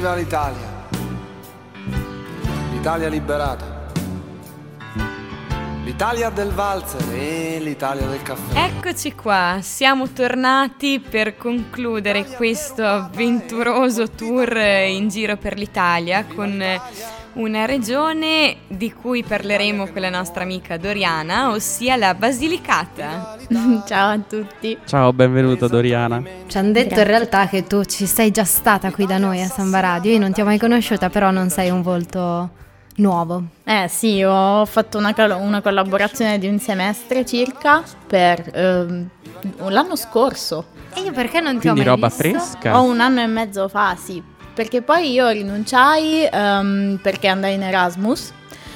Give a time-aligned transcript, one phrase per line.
[0.00, 0.66] Viva l'Italia!
[2.72, 3.92] L'Italia liberata!
[5.84, 8.64] L'Italia del valzer e l'Italia del caffè.
[8.64, 16.64] Eccoci qua, siamo tornati per concludere questo avventuroso tour in giro per l'Italia con
[17.34, 23.36] una regione di cui parleremo con la nostra amica Doriana, ossia la Basilicata.
[23.86, 24.76] Ciao a tutti.
[24.84, 26.22] Ciao, benvenuta Doriana.
[26.46, 27.02] Ci hanno detto Grazie.
[27.02, 30.18] in realtà che tu ci sei già stata qui da noi a Samba Radio, io
[30.18, 32.50] non ti ho mai conosciuta, però non sei un volto
[32.96, 33.44] nuovo.
[33.64, 39.06] Eh sì, ho fatto una, una collaborazione di un semestre circa per eh,
[39.68, 40.66] l'anno scorso.
[40.92, 42.22] E io perché non ti Quindi ho mai roba visto?
[42.22, 42.78] fresca?
[42.78, 44.20] Ho un anno e mezzo fa, sì.
[44.60, 48.30] Perché poi io rinunciai um, perché andai in Erasmus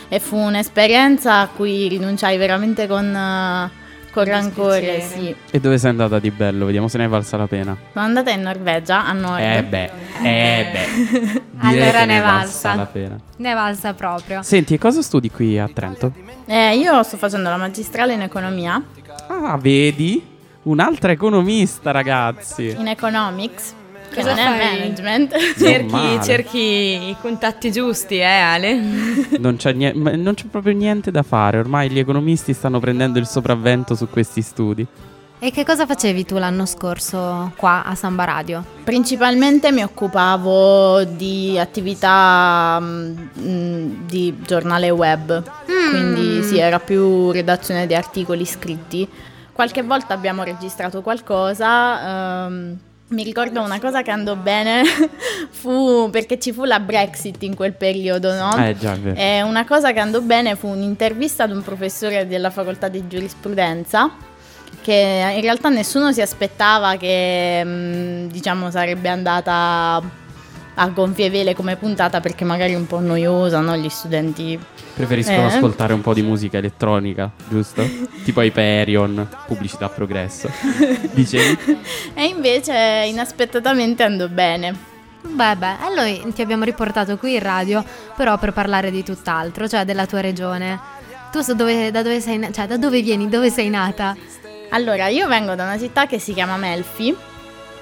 [0.08, 3.04] e fu un'esperienza a cui rinunciai veramente con...
[3.04, 5.34] Uh, con rancore, sì.
[5.50, 6.64] E dove sei andata di bello?
[6.64, 7.76] Vediamo se ne è valsa la pena.
[7.92, 9.42] Sono andata in Norvegia, a nord.
[9.42, 9.90] Eh beh,
[10.22, 11.42] eh beh.
[11.60, 12.74] allora ne è valsa.
[12.76, 13.18] la pena.
[13.36, 14.42] Ne è valsa proprio.
[14.42, 16.12] Senti, cosa studi qui a Trento?
[16.46, 18.82] Eh, io sto facendo la magistrale in economia.
[19.28, 20.24] Ah, vedi?
[20.62, 22.70] Un'altra economista, ragazzi.
[22.70, 23.74] In economics.
[24.10, 25.34] Che non è management.
[25.56, 28.80] Cerchi, cerchi, i contatti giusti, eh Ale?
[29.38, 33.26] Non c'è, niente, non c'è proprio niente da fare, ormai gli economisti stanno prendendo il
[33.26, 34.86] sopravvento su questi studi.
[35.44, 38.64] E che cosa facevi tu l'anno scorso qua a Samba Radio?
[38.82, 45.90] Principalmente mi occupavo di attività mh, mm, di giornale web, mm.
[45.90, 49.06] quindi sì, era più redazione di articoli scritti.
[49.52, 52.46] Qualche volta abbiamo registrato qualcosa.
[52.46, 54.82] Um, mi ricordo una cosa che andò bene
[55.50, 58.56] fu perché ci fu la Brexit in quel periodo, no?
[58.56, 59.18] Eh già, vero.
[59.18, 64.10] E una cosa che andò bene fu un'intervista ad un professore della facoltà di giurisprudenza
[64.80, 70.02] che in realtà nessuno si aspettava che mm, diciamo sarebbe andata
[70.74, 73.76] a gonfie vele come puntata perché magari è un po' noiosa, no?
[73.76, 74.58] Gli studenti
[74.94, 75.54] preferiscono eh.
[75.54, 77.82] ascoltare un po' di musica elettronica, giusto?
[78.24, 80.50] tipo Hyperion, pubblicità a progresso.
[81.12, 81.78] Dicevi?
[82.14, 84.92] E invece inaspettatamente andò bene.
[85.26, 87.84] Beh, beh, e noi ti abbiamo riportato qui in radio,
[88.14, 90.78] però per parlare di tutt'altro, cioè della tua regione.
[91.32, 93.28] Tu dove, da, dove sei, cioè, da dove vieni?
[93.28, 94.14] Dove sei nata?
[94.70, 97.16] Allora, io vengo da una città che si chiama Melfi,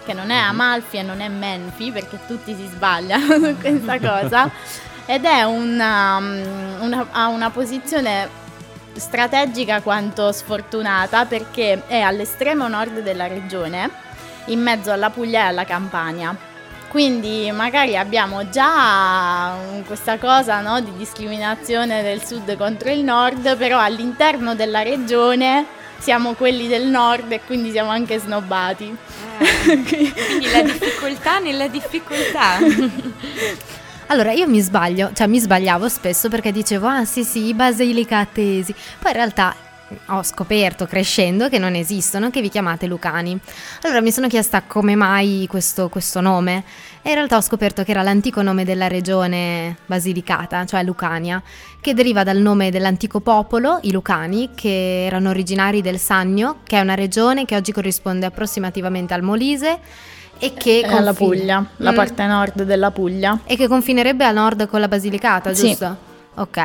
[0.04, 4.50] che non è Amalfi e non è Menfi, perché tutti si sbagliano su questa cosa,
[5.06, 6.16] ed è una,
[6.80, 8.40] una, ha una posizione
[8.94, 13.90] strategica quanto sfortunata perché è all'estremo nord della regione,
[14.46, 16.50] in mezzo alla Puglia e alla Campania.
[16.88, 19.54] Quindi magari abbiamo già
[19.86, 26.32] questa cosa no, di discriminazione del sud contro il nord, però all'interno della regione siamo
[26.32, 28.96] quelli del nord e quindi siamo anche snobbati.
[29.38, 29.82] Eh,
[30.26, 32.58] quindi la difficoltà nella difficoltà.
[34.06, 38.74] Allora, io mi sbaglio, cioè mi sbagliavo spesso perché dicevo, ah sì sì, i basilicatesi.
[38.98, 39.54] Poi in realtà
[40.06, 43.38] ho scoperto crescendo che non esistono, che vi chiamate Lucani.
[43.82, 46.62] Allora mi sono chiesta come mai questo, questo, nome
[47.02, 51.42] e in realtà ho scoperto che era l'antico nome della regione Basilicata, cioè Lucania,
[51.80, 56.80] che deriva dal nome dell'antico popolo, i Lucani, che erano originari del Sannio, che è
[56.80, 59.78] una regione che oggi corrisponde approssimativamente al Molise
[60.38, 60.98] e che confine...
[60.98, 61.94] alla Puglia, la mm.
[61.94, 63.40] parte nord della Puglia.
[63.46, 65.96] E che confinerebbe a nord con la Basilicata, giusto?
[66.04, 66.10] Sì.
[66.34, 66.56] Ok,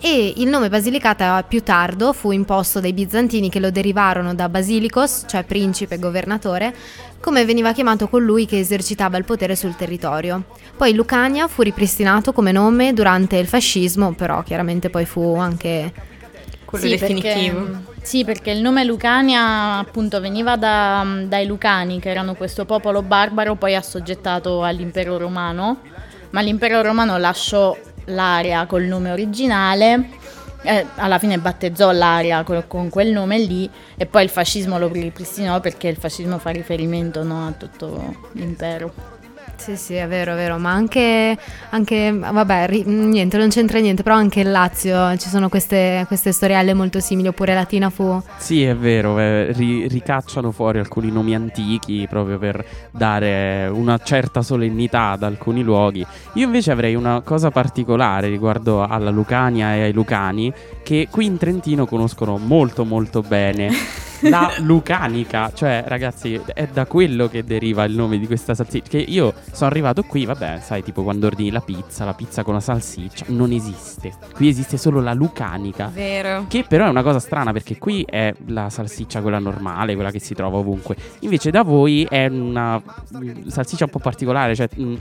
[0.00, 5.22] e il nome Basilicata più tardo fu imposto dai bizantini che lo derivarono da Basilicos,
[5.28, 6.74] cioè principe governatore,
[7.20, 10.44] come veniva chiamato colui che esercitava il potere sul territorio.
[10.76, 15.92] Poi Lucania fu ripristinato come nome durante il fascismo, però chiaramente poi fu anche
[16.64, 17.60] quello sì, definitivo.
[17.60, 23.02] Perché, sì, perché il nome Lucania appunto veniva da, dai Lucani, che erano questo popolo
[23.02, 25.80] barbaro poi assoggettato all'impero romano,
[26.30, 30.10] ma l'impero romano lasciò l'area col nome originale,
[30.62, 34.88] eh, alla fine battezzò l'area con, con, quel nome lì e poi il fascismo lo
[34.88, 39.17] ripristinò perché il fascismo fa riferimento no, a tutto l'impero.
[39.58, 41.36] Sì, sì, è vero, è vero, ma anche,
[41.70, 46.30] anche vabbè, ri, niente, non c'entra niente, però anche il Lazio ci sono queste, queste
[46.32, 48.22] storielle molto simili, oppure Latina fu...
[48.38, 54.42] Sì, è vero, eh, ri, ricacciano fuori alcuni nomi antichi proprio per dare una certa
[54.42, 56.06] solennità ad alcuni luoghi.
[56.34, 60.52] Io invece avrei una cosa particolare riguardo alla Lucania e ai Lucani,
[60.84, 64.06] che qui in Trentino conoscono molto molto bene.
[64.22, 65.50] la lucanica.
[65.52, 68.88] Cioè, ragazzi, è da quello che deriva il nome di questa salsiccia.
[68.88, 72.54] Che io sono arrivato qui, vabbè, sai, tipo quando ordini la pizza, la pizza con
[72.54, 74.12] la salsiccia, non esiste.
[74.34, 75.90] Qui esiste solo la lucanica.
[75.92, 76.44] Vero.
[76.48, 80.20] Che però è una cosa strana perché qui è la salsiccia quella normale, quella che
[80.20, 80.96] si trova ovunque.
[81.20, 82.80] Invece da voi è una
[83.46, 84.94] salsiccia un po' particolare, cioè mh,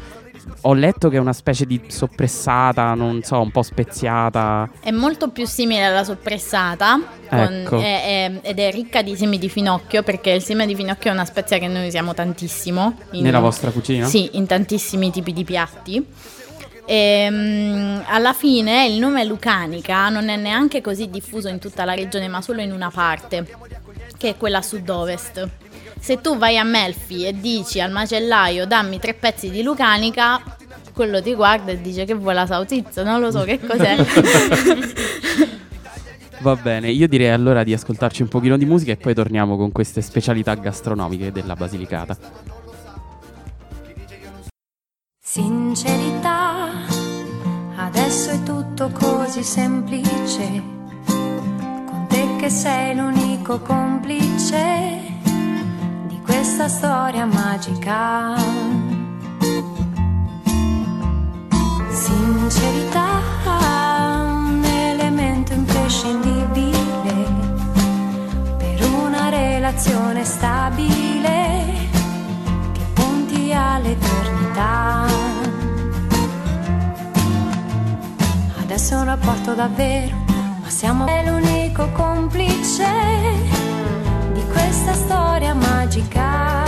[0.61, 4.69] ho letto che è una specie di soppressata, non so, un po' speziata.
[4.79, 6.99] È molto più simile alla soppressata
[7.29, 7.79] con- Ecco.
[7.79, 11.13] è- è- ed è ricca di semi di finocchio perché il seme di finocchio è
[11.13, 12.95] una spezia che noi usiamo tantissimo.
[13.11, 14.05] in- Nella vostra cucina?
[14.07, 16.05] Sì, in tantissimi tipi di piatti.
[16.89, 22.27] Ehm, alla fine il nome Lucanica non è neanche così diffuso in tutta la regione,
[22.29, 23.45] ma solo in una parte,
[24.17, 25.47] che è quella sud-ovest.
[25.99, 30.41] Se tu vai a Melfi e dici al macellaio dammi tre pezzi di Lucanica,
[30.94, 33.95] quello ti guarda e dice che vuoi la sautizza, non lo so che cos'è.
[36.39, 39.71] Va bene, io direi allora di ascoltarci un pochino di musica e poi torniamo con
[39.71, 42.15] queste specialità gastronomiche della Basilicata.
[45.19, 46.69] Sincerità,
[47.75, 50.61] adesso è tutto così semplice,
[51.05, 55.16] con te che sei l'unico complice
[56.27, 58.35] questa storia magica.
[61.89, 63.07] Sincerità,
[63.45, 67.25] un elemento imprescindibile
[68.57, 71.63] per una relazione stabile
[72.73, 75.06] che punti all'eternità.
[78.62, 80.15] Adesso è un rapporto davvero,
[80.62, 83.66] ma siamo l'unico complice
[84.57, 86.66] questa storia magica.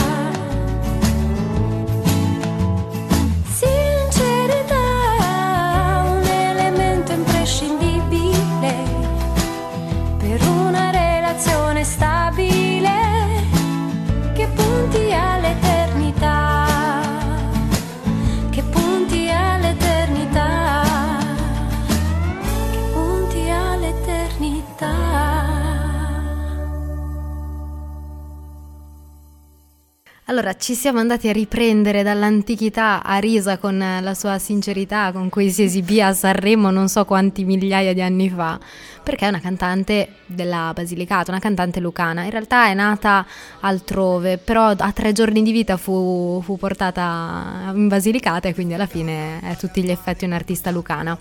[30.40, 35.52] Allora, ci siamo andati a riprendere dall'antichità a Risa con la sua sincerità con cui
[35.52, 38.58] si esibì a Sanremo non so quanti migliaia di anni fa,
[39.04, 42.24] perché è una cantante della Basilicata, una cantante lucana.
[42.24, 43.26] In realtà è nata
[43.60, 48.88] altrove, però a tre giorni di vita fu, fu portata in Basilicata e quindi alla
[48.88, 51.18] fine è a tutti gli effetti un'artista lucana.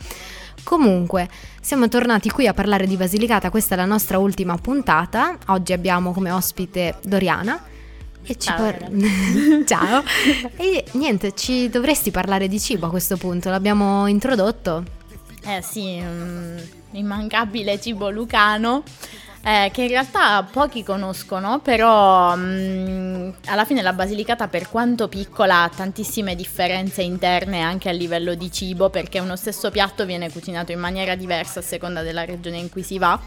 [0.63, 1.29] Comunque,
[1.61, 5.37] siamo tornati qui a parlare di Basilicata, questa è la nostra ultima puntata.
[5.47, 7.61] Oggi abbiamo come ospite Doriana.
[8.31, 8.91] E ci Ciao, par-
[9.65, 10.03] Ciao.
[10.57, 14.85] E niente, ci dovresti parlare di cibo a questo punto, l'abbiamo introdotto.
[15.47, 16.59] Eh sì, mm,
[16.93, 18.83] immancabile cibo lucano.
[19.43, 25.63] eh, che in realtà pochi conoscono, però mm, alla fine la Basilicata per quanto piccola
[25.63, 30.73] ha tantissime differenze interne anche a livello di cibo perché uno stesso piatto viene cucinato
[30.73, 33.19] in maniera diversa a seconda della regione in cui si va.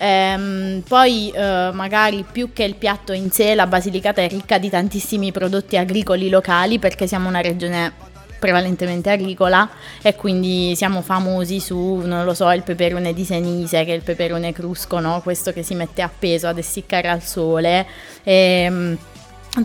[0.00, 4.70] Ehm, poi eh, magari più che il piatto in sé la Basilicata è ricca di
[4.70, 7.92] tantissimi prodotti agricoli locali perché siamo una regione
[8.38, 9.68] prevalentemente agricola
[10.00, 14.02] e quindi siamo famosi su, non lo so, il peperone di Senise che è il
[14.02, 15.20] peperone crusco, no?
[15.22, 17.84] questo che si mette appeso ad essiccare al sole.
[18.22, 18.96] Ehm,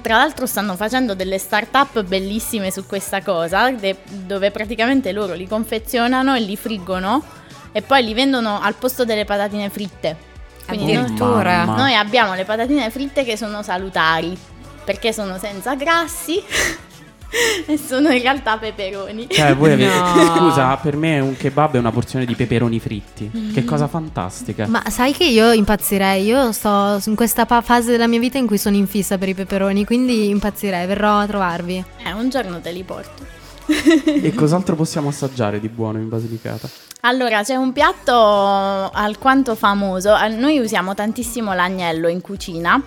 [0.02, 3.72] tra l'altro stanno facendo delle start-up bellissime su questa cosa,
[4.10, 7.42] dove praticamente loro li confezionano e li friggono
[7.74, 10.32] e poi li vendono al posto delle patatine fritte.
[10.66, 11.66] Quindi noi, Addirittura.
[11.66, 11.76] mamma.
[11.76, 14.38] noi abbiamo le patatine fritte che sono salutari,
[14.86, 16.42] perché sono senza grassi
[17.66, 19.28] e sono in realtà peperoni.
[19.30, 19.94] Cioè, voi avete...
[19.94, 20.36] No.
[20.38, 23.30] Scusa, per me un kebab è una porzione di peperoni fritti.
[23.36, 23.54] Mm.
[23.54, 24.68] Che cosa fantastica.
[24.68, 26.24] Ma sai che io impazzirei?
[26.24, 29.30] Io sto in questa pa- fase della mia vita in cui sono in fissa per
[29.30, 31.84] i peperoni, quindi impazzirei, verrò a trovarvi.
[32.06, 33.26] Eh, un giorno te li porto.
[33.66, 36.70] E cos'altro possiamo assaggiare di buono in Basilicata?
[37.06, 40.18] Allora, c'è un piatto alquanto famoso.
[40.18, 42.82] Eh, Noi usiamo tantissimo l'agnello in cucina.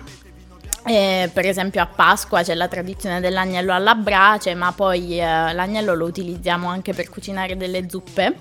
[0.87, 5.93] Eh, per esempio a Pasqua c'è la tradizione dell'agnello alla brace, ma poi eh, l'agnello
[5.93, 8.37] lo utilizziamo anche per cucinare delle zuppe,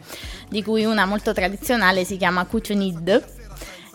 [0.48, 3.34] di cui una molto tradizionale si chiama kuchenid.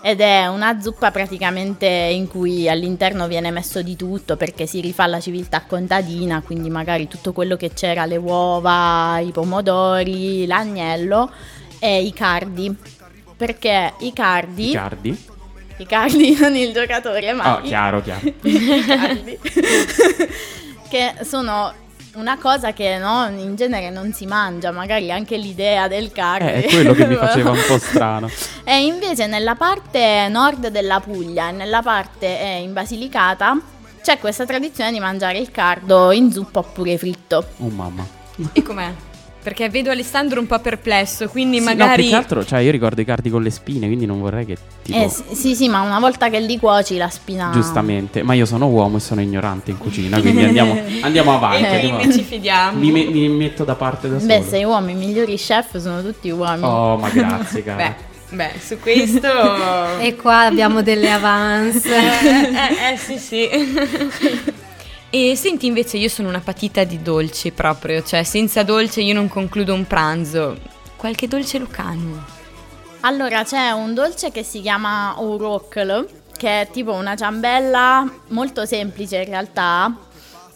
[0.04, 5.08] Ed è una zuppa praticamente in cui all'interno viene messo di tutto perché si rifà
[5.08, 11.32] la civiltà contadina, quindi magari tutto quello che c'era, le uova, i pomodori, l'agnello
[11.84, 12.74] e i cardi.
[13.36, 15.26] Perché i cardi, Cardi?
[15.78, 18.22] i cardi non il giocatore, ma Oh, chiaro, chiaro.
[18.44, 19.40] i cardi,
[20.90, 21.74] che sono
[22.14, 26.46] una cosa che no, in genere non si mangia, magari anche l'idea del cardi.
[26.46, 28.30] Eh, è quello che mi faceva un po' strano.
[28.64, 33.58] E invece nella parte nord della Puglia e nella parte eh, in Basilicata
[34.04, 37.44] c'è questa tradizione di mangiare il cardo in zuppa oppure fritto.
[37.58, 38.06] Oh mamma.
[38.54, 38.94] E com'è?
[39.44, 42.02] Perché vedo Alessandro un po' perplesso, quindi Sì, no, magari...
[42.04, 44.56] più che altro, cioè io ricordo i cardi con le spine, quindi non vorrei che
[44.84, 45.00] tipo...
[45.00, 47.50] Eh, sì, sì, sì, ma una volta che li cuoci la spina...
[47.52, 51.64] Giustamente, ma io sono uomo e sono ignorante in cucina, quindi andiamo, andiamo avanti.
[51.64, 52.78] E andiamo quindi ci fidiamo.
[52.80, 54.32] Mi, me- mi metto da parte da solo.
[54.32, 56.64] Beh, sei uomo, i migliori chef sono tutti uomini.
[56.66, 57.96] Oh, ma grazie, cara.
[58.30, 59.28] Beh, beh, su questo...
[60.00, 61.90] E qua abbiamo delle avance.
[61.90, 63.50] eh, eh, eh, sì, sì.
[65.14, 69.28] E senti, invece, io sono una patita di dolci proprio, cioè senza dolce io non
[69.28, 70.58] concludo un pranzo.
[70.96, 72.24] Qualche dolce lucano?
[73.02, 79.18] Allora, c'è un dolce che si chiama Urokl, che è tipo una ciambella molto semplice
[79.18, 79.94] in realtà,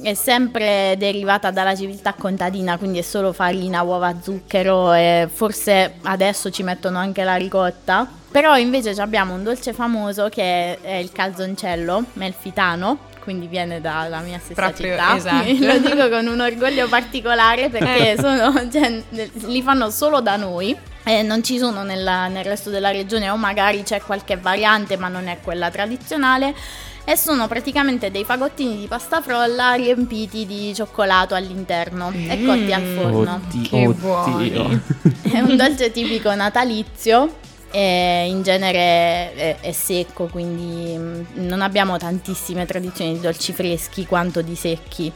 [0.02, 6.50] è sempre derivata dalla civiltà contadina, quindi è solo farina, uova, zucchero e forse adesso
[6.50, 8.08] ci mettono anche la ricotta.
[8.32, 14.40] Però invece abbiamo un dolce famoso che è il calzoncello melfitano, quindi viene dalla mia
[14.42, 15.16] stessa Proprio, città.
[15.18, 15.46] esatto.
[15.60, 19.02] Lo dico con un orgoglio particolare perché sono, cioè,
[19.48, 20.74] li fanno solo da noi.
[21.08, 25.08] E non ci sono nella- nel resto della regione o magari c'è qualche variante ma
[25.08, 26.56] non è quella tradizionale
[27.04, 32.82] e sono praticamente dei fagottini di pasta frolla riempiti di cioccolato all'interno e cotti al
[32.82, 33.40] forno.
[33.46, 33.94] Oddio, Che oddio.
[34.00, 34.82] buoni.
[35.32, 37.36] È un dolce tipico natalizio
[37.72, 44.06] e in genere è, è secco, quindi mm, non abbiamo tantissime tradizioni di dolci freschi
[44.06, 45.12] quanto di secchi.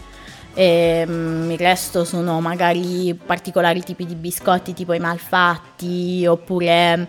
[0.53, 7.07] E, mm, il resto sono magari particolari tipi di biscotti tipo i malfatti oppure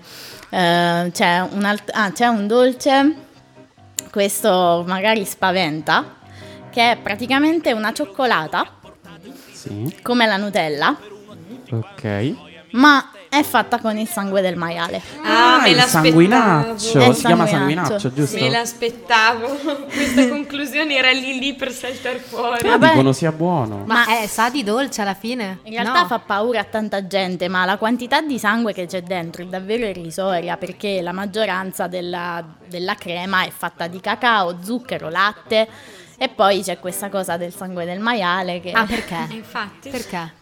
[0.51, 3.15] eh, c'è, un alt- ah, c'è un dolce,
[4.11, 6.17] questo magari spaventa,
[6.71, 8.79] che è praticamente una cioccolata
[9.53, 10.97] Sì, come la Nutella,
[11.71, 12.50] ok.
[12.73, 15.01] Ma è fatta con il sangue del maiale.
[15.25, 16.77] Ah, me il sanguinaccio.
[16.77, 16.91] Si
[17.25, 18.39] chiama sanguinaccio, sanguinaccio, giusto?
[18.41, 19.47] Me l'aspettavo.
[19.87, 22.59] Questa conclusione era lì lì per saltare fuori.
[22.59, 22.91] Però Vabbè.
[22.93, 23.85] dicono sia buono.
[23.87, 25.59] Ma Ma- eh, sa di dolce alla fine?
[25.65, 26.07] In realtà No.
[26.07, 29.85] fa paura a tanta gente, ma la quantità di sangue che c'è dentro è davvero
[29.87, 35.69] irrisoria perché la maggioranza della, della crema è fatta di cacao, zucchero, latte
[36.19, 38.73] e poi c'è questa cosa del sangue del maiale che...
[38.73, 39.27] Ah, perché?
[39.31, 39.89] Infatti.
[39.89, 40.33] Perché?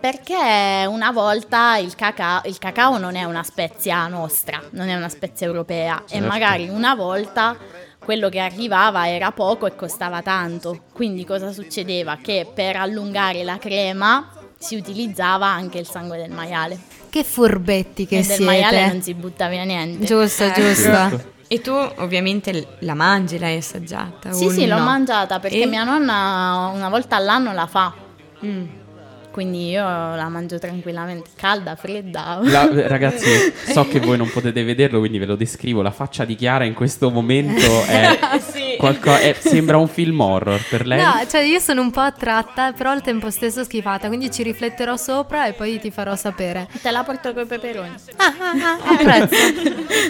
[0.00, 5.10] Perché una volta il cacao, il cacao non è una spezia nostra, non è una
[5.10, 6.26] spezia europea e Certo.
[6.26, 7.54] magari una volta
[8.02, 10.84] quello che arrivava era poco e costava tanto.
[10.94, 12.16] Quindi cosa succedeva?
[12.16, 14.26] Che per allungare la crema
[14.58, 16.78] si utilizzava anche il sangue del maiale.
[17.10, 18.92] Che furbetti che e del maiale siete.
[18.92, 20.06] non si butta via niente.
[20.06, 20.90] Giusto, Eh, giusto.
[20.90, 21.32] Certo.
[21.46, 24.32] E tu ovviamente la mangi, l'hai assaggiata?
[24.32, 24.84] Sì, sì, l'ho no?
[24.84, 27.92] mangiata perché E- mia nonna una volta all'anno la fa.
[28.44, 28.66] Mm.
[29.40, 32.40] Quindi io la mangio tranquillamente, calda, fredda.
[32.42, 33.24] La- ragazzi,
[33.72, 35.80] so che voi non potete vederlo, quindi ve lo descrivo.
[35.80, 38.18] La faccia di Chiara in questo momento è
[38.52, 38.74] Sì.
[38.76, 41.02] qualco- è- sembra un film horror per lei.
[41.02, 44.94] No, cioè io sono un po' attratta, però al tempo stesso schifata, quindi ci rifletterò
[44.98, 46.68] sopra e poi ti farò sapere.
[46.82, 47.94] Te la porto coi peperoni.
[48.16, 49.36] Ah, ah, ah, apprezzo.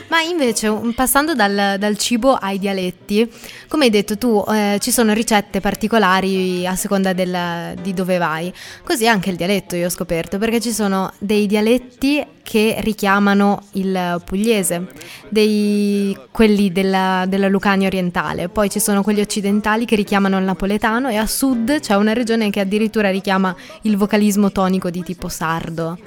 [0.09, 3.31] Ma invece, un- passando dal, dal cibo ai dialetti,
[3.69, 8.53] come hai detto tu, eh, ci sono ricette particolari a seconda del- di dove vai.
[8.83, 14.23] Così anche il dialetto, io ho scoperto, perché ci sono dei dialetti che richiamano il
[14.25, 14.87] pugliese,
[15.29, 21.09] dei, quelli della, della Lucania orientale, poi ci sono quelli occidentali che richiamano il napoletano
[21.09, 25.99] e a sud c'è una regione che addirittura richiama il vocalismo tonico di tipo sardo.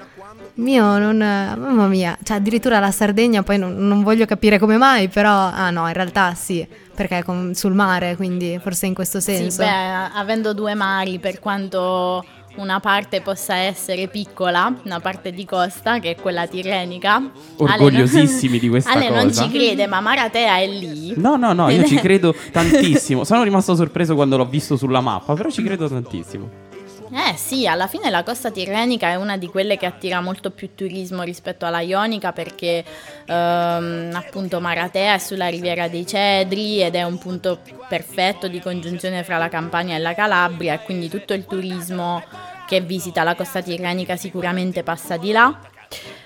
[0.56, 1.18] Mio, non.
[1.18, 5.32] Mamma mia, cioè addirittura la Sardegna, poi non, non voglio capire come mai, però.
[5.52, 9.34] Ah no, in realtà sì, perché è con- sul mare, quindi forse in questo Sì,
[9.34, 9.64] senso.
[9.64, 12.24] beh, avendo due mari, per quanto
[12.56, 17.16] una parte possa essere piccola, una parte di costa, che è quella tirrenica.
[17.16, 17.24] Ale
[17.58, 19.44] non- Orgogliosissimi di questa Ale non cosa.
[19.44, 21.14] ci crede, ma Maratea è lì.
[21.18, 23.24] No, no, no, io ci credo tantissimo.
[23.24, 26.72] Sono rimasto sorpreso quando l'ho visto sulla mappa, però ci credo tantissimo.
[27.16, 30.74] Eh sì, alla fine la costa tirrenica è una di quelle che attira molto più
[30.74, 32.84] turismo rispetto alla ionica perché
[33.26, 39.24] ehm, appunto Maratea è sulla riviera dei Cedri ed è un punto perfetto di congiunzione
[39.24, 42.24] fra la Campania e la Calabria e quindi tutto il turismo
[42.66, 45.56] che visita la costa tirrenica sicuramente passa di là.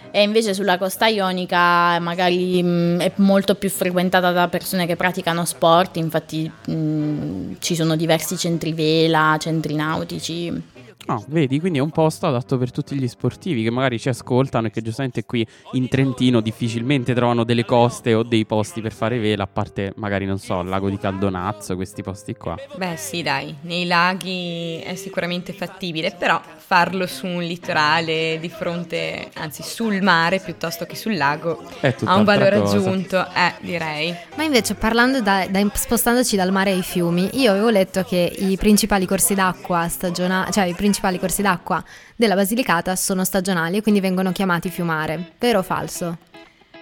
[0.09, 5.43] E invece sulla costa ionica magari mh, è molto più frequentata da persone che praticano
[5.43, 10.75] sport, infatti mh, ci sono diversi centri vela, centri nautici.
[11.09, 14.67] Ah, vedi, quindi è un posto adatto per tutti gli sportivi che magari ci ascoltano
[14.67, 19.17] e che giustamente qui in Trentino difficilmente trovano delle coste o dei posti per fare
[19.17, 22.57] vela, a parte magari, non so, il lago di Caldonazzo, questi posti qua.
[22.75, 29.29] Beh sì dai, nei laghi è sicuramente fattibile, però farlo su un litorale di fronte,
[29.35, 31.63] anzi sul mare piuttosto che sul lago,
[32.03, 32.77] ha un valore cosa.
[32.77, 34.13] aggiunto, eh direi.
[34.35, 38.57] Ma invece parlando da, da- spostandoci dal mare ai fiumi, io avevo letto che i
[38.57, 41.83] principali corsi d'acqua stagionali, cioè i principali principali corsi d'acqua
[42.15, 45.33] della Basilicata sono stagionali e quindi vengono chiamati fiumare.
[45.37, 46.17] Vero o falso?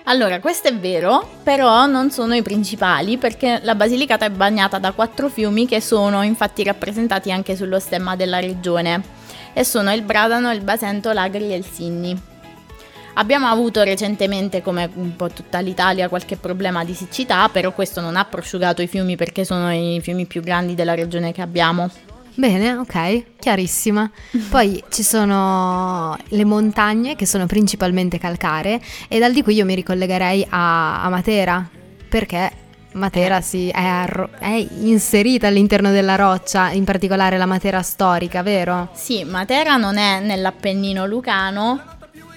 [0.06, 4.94] Allora, questo è vero, però non sono i principali perché la Basilicata è bagnata da
[4.94, 9.04] quattro fiumi che sono infatti rappresentati anche sullo stemma della regione
[9.52, 12.22] e sono il Bradano, il Basento, l'Agri e il Sinni.
[13.16, 18.16] Abbiamo avuto recentemente, come un po' tutta l'Italia, qualche problema di siccità, però questo non
[18.16, 21.90] ha prosciugato i fiumi perché sono i fiumi più grandi della regione che abbiamo.
[22.36, 24.10] Bene, ok, chiarissima.
[24.50, 29.76] Poi ci sono le montagne che sono principalmente calcaree e dal di cui io mi
[29.76, 31.68] ricollegherei a, a Matera
[32.10, 32.64] perché
[32.94, 38.90] Matera si è, arro- è inserita all'interno della roccia, in particolare la Matera storica, vero?
[38.94, 41.82] Sì, Matera non è nell'Appennino lucano,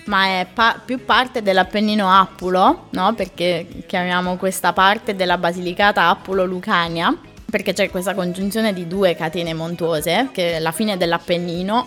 [0.07, 3.15] ma è pa- più parte dell'Appennino Appulo, no?
[3.15, 7.17] Perché chiamiamo questa parte della Basilicata Appulo-Lucania
[7.51, 11.87] perché c'è questa congiunzione di due catene montuose, che è la fine dell'Appennino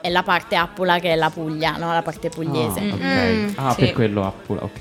[0.00, 1.92] e la parte Appula che è la Puglia, no?
[1.92, 2.80] la parte pugliese.
[2.80, 3.02] Ah, ok.
[3.02, 3.80] Mm, ah, sì.
[3.80, 4.80] per quello Appula, ok.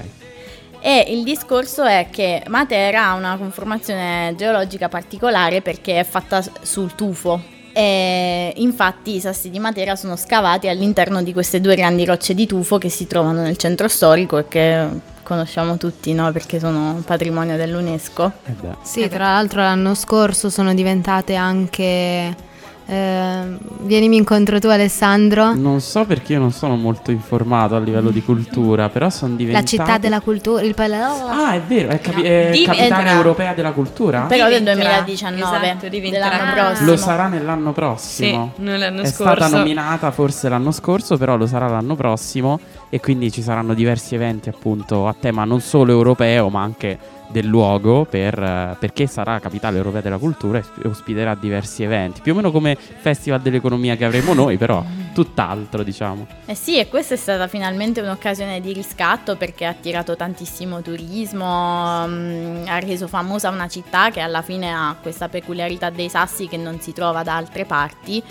[0.80, 6.94] E il discorso è che Matera ha una conformazione geologica particolare perché è fatta sul
[6.96, 7.42] tufo.
[7.74, 12.46] E infatti i sassi di Matera sono scavati all'interno di queste due grandi rocce di
[12.46, 14.88] tufo che si trovano nel centro storico e che
[15.26, 16.32] conosciamo tutti, no?
[16.32, 18.32] Perché sono patrimonio dell'UNESCO.
[18.46, 18.54] Eh.
[18.84, 22.54] Sì, tra l'altro l'anno scorso sono diventate anche...
[22.88, 25.54] eh, vienimi incontro tu Alessandro.
[25.56, 29.38] Non so perché io non sono molto informato a livello di cultura, però sono La
[29.38, 29.66] diventate...
[29.68, 33.54] città della cultura, il pal- Ah, è vero, è, capi- è Di- capitale eh, europea
[33.54, 34.22] della cultura?
[34.22, 36.30] Però del Diventerà, 2019, esatto, diventerà.
[36.30, 36.90] dell'anno prossimo.
[36.92, 38.52] Lo sarà nell'anno prossimo.
[38.56, 39.36] Sì, non l'anno è scorso.
[39.36, 44.16] stata nominata forse l'anno scorso, però lo sarà l'anno prossimo e quindi ci saranno diversi
[44.16, 46.98] eventi appunto a tema non solo europeo ma anche
[47.30, 52.34] del luogo per, eh, perché sarà capitale europea della cultura e ospiterà diversi eventi, più
[52.34, 56.28] o meno come Festival dell'economia che avremo noi, però tutt'altro diciamo.
[56.46, 62.06] Eh sì, e questa è stata finalmente un'occasione di riscatto perché ha attirato tantissimo turismo,
[62.08, 66.58] mm, ha reso famosa una città che alla fine ha questa peculiarità dei sassi che
[66.58, 68.24] non si trova da altre parti.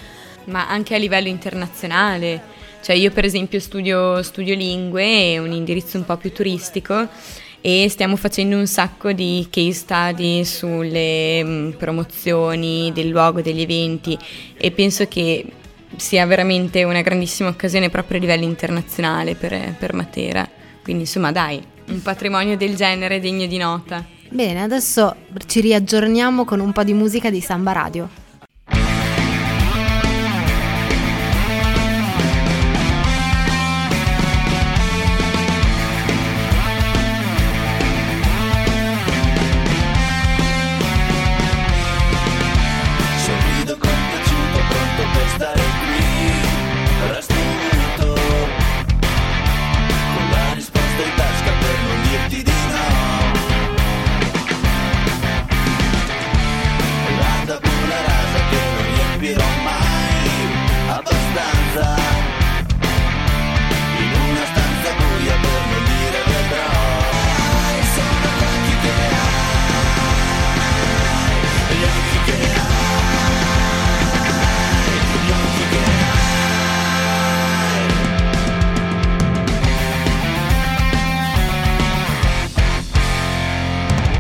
[0.47, 2.39] ma anche a livello internazionale.
[2.83, 7.09] Cioè io per esempio studio, studio lingue, è un indirizzo un po' più turistico
[7.67, 14.19] e stiamo facendo un sacco di case study sulle mm, promozioni del luogo, degli eventi
[14.55, 15.47] e penso che
[15.97, 20.47] sia veramente una grandissima occasione proprio a livello internazionale per, per Matera.
[20.83, 24.05] Quindi insomma dai, un patrimonio del genere degno di nota.
[24.29, 28.24] Bene, adesso ci riaggiorniamo con un po' di musica di Samba Radio.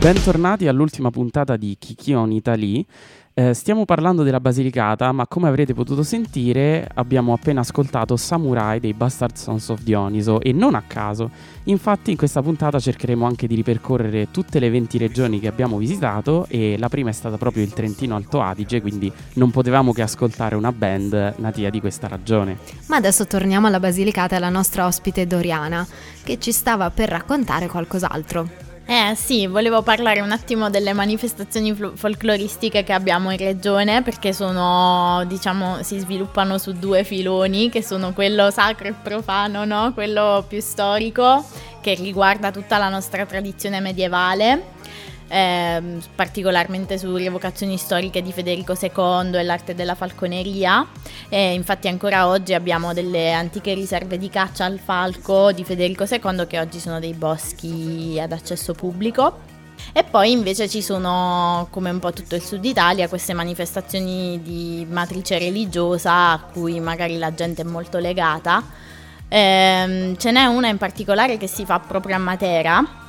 [0.05, 2.85] Bentornati all'ultima puntata di Kikion Italy.
[3.33, 8.93] Eh, stiamo parlando della Basilicata, ma come avrete potuto sentire abbiamo appena ascoltato Samurai dei
[8.93, 11.31] Bastard Sons of Dioniso e non a caso.
[11.65, 16.45] Infatti in questa puntata cercheremo anche di ripercorrere tutte le 20 regioni che abbiamo visitato
[16.51, 20.55] e la prima è stata proprio il Trentino Alto Adige, quindi non potevamo che ascoltare
[20.55, 22.59] una band natia di questa regione.
[22.89, 25.87] Ma adesso torniamo alla Basilicata e alla nostra ospite Doriana,
[26.23, 28.64] che ci stava per raccontare qualcos'altro.
[28.87, 34.35] Eh sì, volevo parlare un attimo delle manifestazioni flo- folcloristiche che abbiamo in regione perché
[34.35, 39.95] sono, diciamo, si sviluppano su due filoni che sono quello sacro e profano, no?
[39.95, 41.43] Quello più storico
[41.81, 44.73] che riguarda tutta la nostra tradizione medievale,
[45.35, 50.87] ehm, particolarmente su rievocazioni storiche di Federico II e l'arte della falconeria.
[51.29, 56.47] E infatti ancora oggi abbiamo delle antiche riserve di caccia al falco di Federico II
[56.47, 59.53] che oggi sono dei boschi ad accesso pubblico.
[59.93, 64.87] E poi invece ci sono, come un po' tutto il sud Italia, queste manifestazioni di
[64.89, 68.63] matrice religiosa a cui magari la gente è molto legata.
[69.29, 73.04] Ehm, ce n'è una in particolare che si fa proprio a Matera,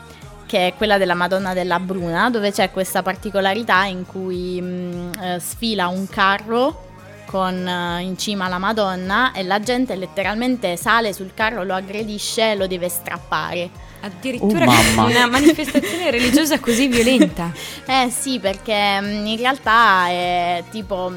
[0.46, 5.40] che è quella della Madonna della Bruna, dove c'è questa particolarità in cui mh, eh,
[5.40, 6.84] sfila un carro
[7.26, 12.52] con eh, in cima la Madonna e la gente letteralmente sale sul carro, lo aggredisce
[12.52, 13.70] e lo deve strappare.
[14.02, 14.66] Addirittura
[14.98, 17.52] Oh, una manifestazione religiosa così violenta.
[17.88, 21.12] Eh sì, perché mm, in realtà è tipo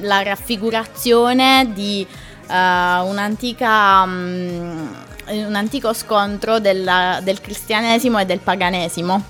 [0.00, 2.06] la raffigurazione di
[2.48, 4.86] eh, un'antica, mm,
[5.28, 9.22] un antico scontro della- del cristianesimo e del paganesimo.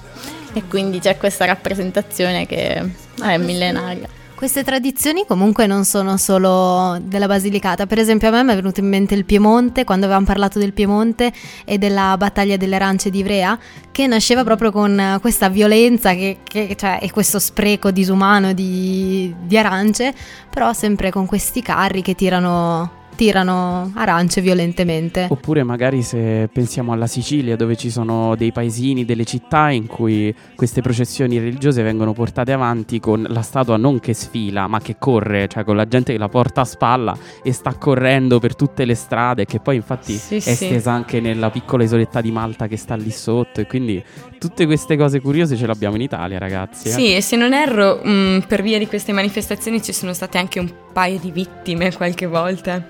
[0.53, 2.75] E quindi c'è questa rappresentazione che
[3.23, 4.09] è millenaria.
[4.37, 8.81] Queste tradizioni comunque non sono solo della Basilicata, per esempio a me mi è venuto
[8.81, 11.33] in mente il Piemonte, quando avevamo parlato del Piemonte
[11.65, 13.59] e della battaglia delle arance di Ivrea,
[13.91, 19.35] che nasceva proprio con eh, questa violenza che, che- cioè, e questo spreco disumano di,
[19.45, 20.13] di arance,
[20.51, 25.27] però sempre con questi carri che tirano, tirano arance violentemente.
[25.31, 30.35] Oppure magari se pensiamo alla Sicilia dove ci sono dei paesini, delle città in cui
[30.55, 35.49] queste processioni religiose vengono portate avanti con la statua non che sfila ma che corre,
[35.49, 38.95] cioè con la gente che la porta a spalla e sta correndo per tutte le
[38.95, 40.51] strade che poi infatti Sì, è sì.
[40.51, 44.03] estesa anche nella piccola isoletta di Malta che sta lì sotto e quindi
[44.39, 46.89] tutte queste cose curiose ce l'abbiamo in Italia ragazzi.
[46.89, 46.91] eh.
[46.93, 50.59] Sì, e se non erro, mh, per via di queste manifestazioni ci sono state anche
[50.59, 52.87] un paio di vittime qualche volta.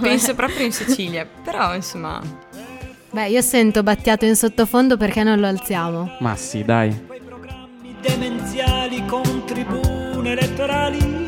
[0.00, 2.20] Penso proprio in Sicilia, però insomma...
[3.10, 6.16] Beh, io sento Battiato in sottofondo perché non lo alziamo.
[6.20, 7.04] Ma sì dai.
[7.06, 11.21] quei programmi demenziali con tribune elettorali.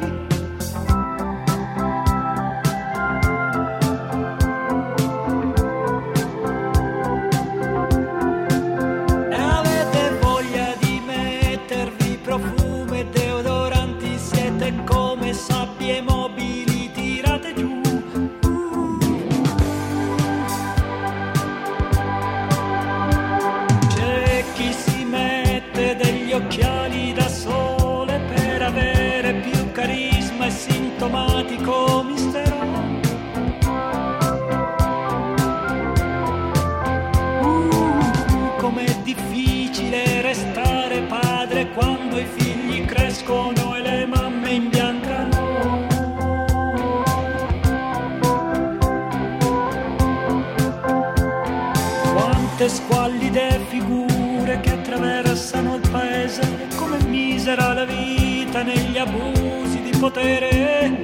[52.65, 61.04] Quante squallide figure che attraversano il paese, come misera la vita negli abusi di potere.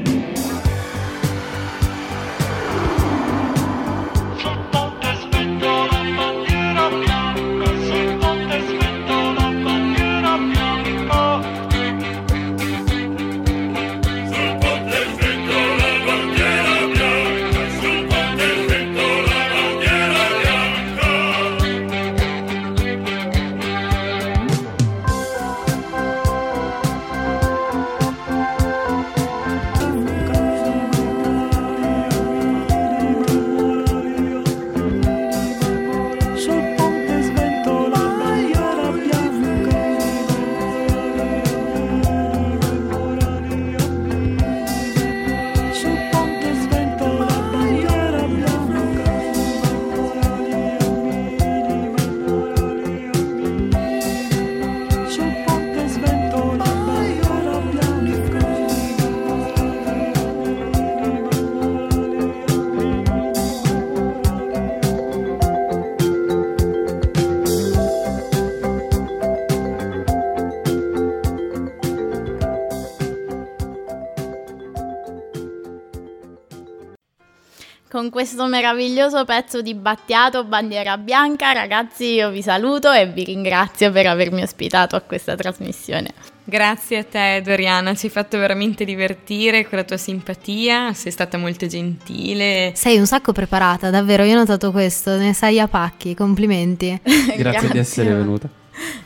[78.01, 83.93] Con questo meraviglioso pezzo di Battiato Bandiera Bianca, ragazzi, io vi saluto e vi ringrazio
[83.93, 86.15] per avermi ospitato a questa trasmissione.
[86.43, 91.37] Grazie a te Doriana, ci hai fatto veramente divertire con la tua simpatia, sei stata
[91.37, 92.73] molto gentile.
[92.75, 96.99] Sei un sacco preparata, davvero, io ho notato questo, ne sai a pacchi, complimenti.
[97.37, 98.49] Grazie di essere venuta.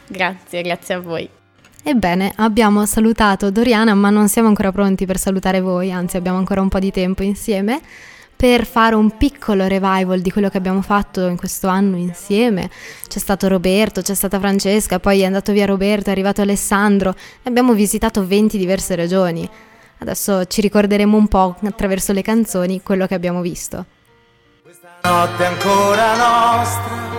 [0.07, 1.29] Grazie, grazie a voi.
[1.83, 6.61] Ebbene, abbiamo salutato Doriana, ma non siamo ancora pronti per salutare voi, anzi abbiamo ancora
[6.61, 7.81] un po' di tempo insieme
[8.45, 12.69] per fare un piccolo revival di quello che abbiamo fatto in questo anno insieme.
[13.09, 17.49] C'è stato Roberto, c'è stata Francesca, poi è andato via Roberto, è arrivato Alessandro, e
[17.49, 19.49] abbiamo visitato 20 diverse regioni.
[20.01, 23.87] Adesso ci ricorderemo un po' attraverso le canzoni quello che abbiamo visto.
[25.05, 27.13] notte ancora nostra.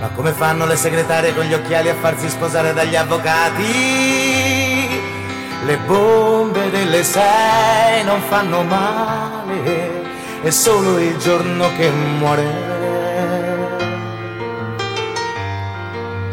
[0.00, 4.63] Ma come fanno le segretarie con gli occhiali a farsi sposare dagli avvocati?
[5.66, 12.72] Le bombe delle sei non fanno male, è solo il giorno che muore.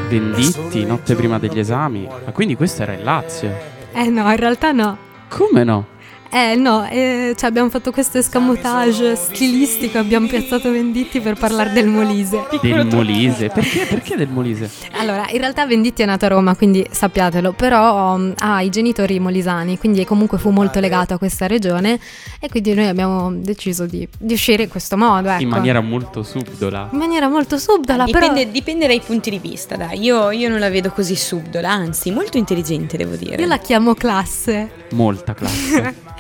[0.10, 2.06] Venditti, notte prima degli esami.
[2.26, 3.56] Ma quindi questo era il Lazio.
[3.94, 4.98] Eh no, in realtà no.
[5.30, 5.86] Come no?
[6.34, 11.88] Eh no, eh, cioè abbiamo fatto questo escamotage stilistico, abbiamo piazzato Venditti per parlare del
[11.88, 12.48] Molise.
[12.62, 13.50] Del Molise.
[13.50, 13.86] Perché?
[13.86, 14.70] Perché del Molise?
[14.94, 19.20] Allora, in realtà Venditti è nato a Roma, quindi sappiatelo, però um, ha i genitori
[19.20, 22.00] molisani, quindi comunque fu molto legato a questa regione
[22.40, 25.28] e quindi noi abbiamo deciso di, di uscire in questo modo.
[25.28, 25.42] Ecco.
[25.42, 26.88] In maniera molto subdola.
[26.94, 28.30] In maniera molto subdola, però...
[28.30, 30.00] Dipende, dipende dai punti di vista, dai.
[30.00, 33.36] Io, io non la vedo così subdola, anzi, molto intelligente, devo dire.
[33.36, 34.88] Io la chiamo classe.
[34.92, 35.96] Molta classe.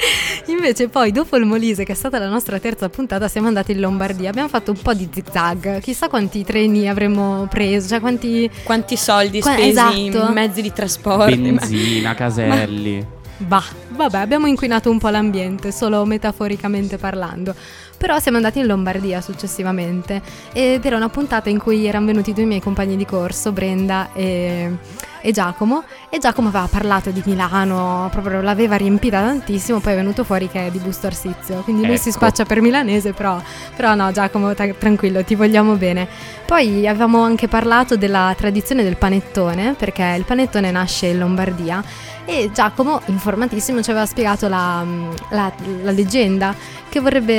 [0.47, 3.79] Invece poi dopo il Molise, che è stata la nostra terza puntata, siamo andati in
[3.79, 4.29] Lombardia.
[4.29, 5.79] Abbiamo fatto un po' di zigzag.
[5.79, 8.49] Chissà quanti treni avremmo preso, cioè quanti...
[8.63, 9.95] Quanti soldi Qua- spesi esatto.
[9.95, 11.35] in mezzi di trasporto.
[11.35, 13.19] Benzina, caselli.
[13.37, 17.55] Bah, vabbè, abbiamo inquinato un po' l'ambiente, solo metaforicamente parlando.
[17.97, 20.21] Però siamo andati in Lombardia successivamente
[20.53, 24.71] ed era una puntata in cui erano venuti due miei compagni di corso, Brenda e,
[25.21, 30.23] e Giacomo, e Giacomo aveva parlato di Milano, proprio l'aveva riempita tantissimo, poi è venuto
[30.23, 32.17] fuori che è di Busto Arsizio, quindi lui si Ecco.
[32.17, 33.39] spaccia per milanese, però,
[33.75, 36.07] però no Giacomo, ta- tranquillo, ti vogliamo bene.
[36.45, 41.83] Poi avevamo anche parlato della tradizione del panettone, perché il panettone nasce in Lombardia
[42.25, 44.83] e Giacomo, informatissimo, ci aveva spiegato la,
[45.29, 45.51] la-
[45.83, 46.53] la leggenda
[46.89, 47.33] che, vorrebbe,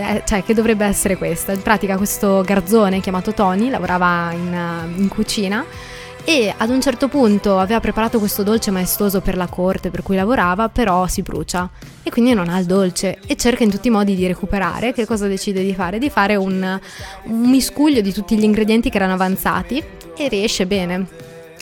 [0.00, 1.52] eh, cioè, che dovrebbe essere questa.
[1.52, 5.64] In pratica questo garzone chiamato Tony lavorava in, in cucina
[6.28, 10.14] e ad un certo punto aveva preparato questo dolce maestoso per la corte per cui
[10.14, 11.70] lavorava, però si brucia
[12.02, 14.92] e quindi non ha il dolce e cerca in tutti i modi di recuperare.
[14.92, 15.98] Che cosa decide di fare?
[15.98, 16.78] Di fare un,
[17.24, 19.82] un miscuglio di tutti gli ingredienti che erano avanzati
[20.18, 21.06] e riesce bene.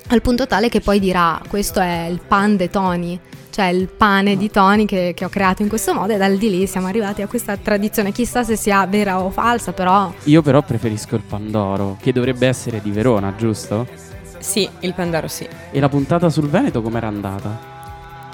[0.09, 4.37] Al punto tale che poi dirà: Questo è il pan de Tony, cioè il pane
[4.37, 7.23] di Tony che, che ho creato in questo modo, e dal di lì siamo arrivati
[7.23, 8.11] a questa tradizione.
[8.11, 12.81] Chissà se sia vera o falsa, però Io però preferisco il Pandoro, che dovrebbe essere
[12.83, 14.15] di Verona, giusto?
[14.39, 15.49] Sì, il Pandoro sì.
[15.71, 17.75] E la puntata sul Veneto com'era andata?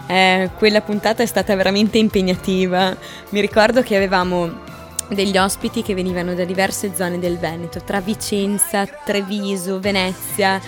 [0.07, 2.95] Eh, quella puntata è stata veramente impegnativa.
[3.31, 4.71] Mi ricordo che avevamo
[5.09, 10.61] degli ospiti che venivano da diverse zone del Veneto, tra Vicenza, Treviso, Venezia.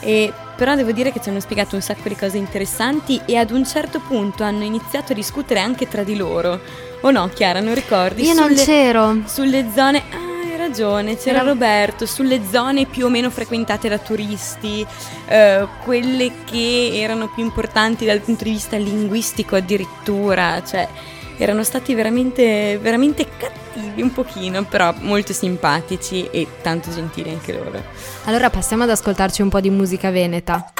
[0.00, 3.50] E però devo dire che ci hanno spiegato un sacco di cose interessanti e ad
[3.50, 6.60] un certo punto hanno iniziato a discutere anche tra di loro.
[7.02, 8.24] O no, Chiara, non ricordi?
[8.24, 9.16] io non Sulle- c'ero.
[9.24, 10.02] sulle zone.
[10.10, 10.29] Ah,
[10.70, 12.06] ragione, c'era Era- Roberto.
[12.06, 14.86] Sulle zone più o meno frequentate da turisti,
[15.26, 20.62] eh, quelle che erano più importanti dal punto di vista linguistico addirittura.
[20.64, 20.88] Cioè,
[21.36, 27.82] erano stati veramente, veramente cattivi un pochino, però molto simpatici e tanto gentili anche loro.
[28.24, 30.72] Allora passiamo ad ascoltarci un po' di musica veneta.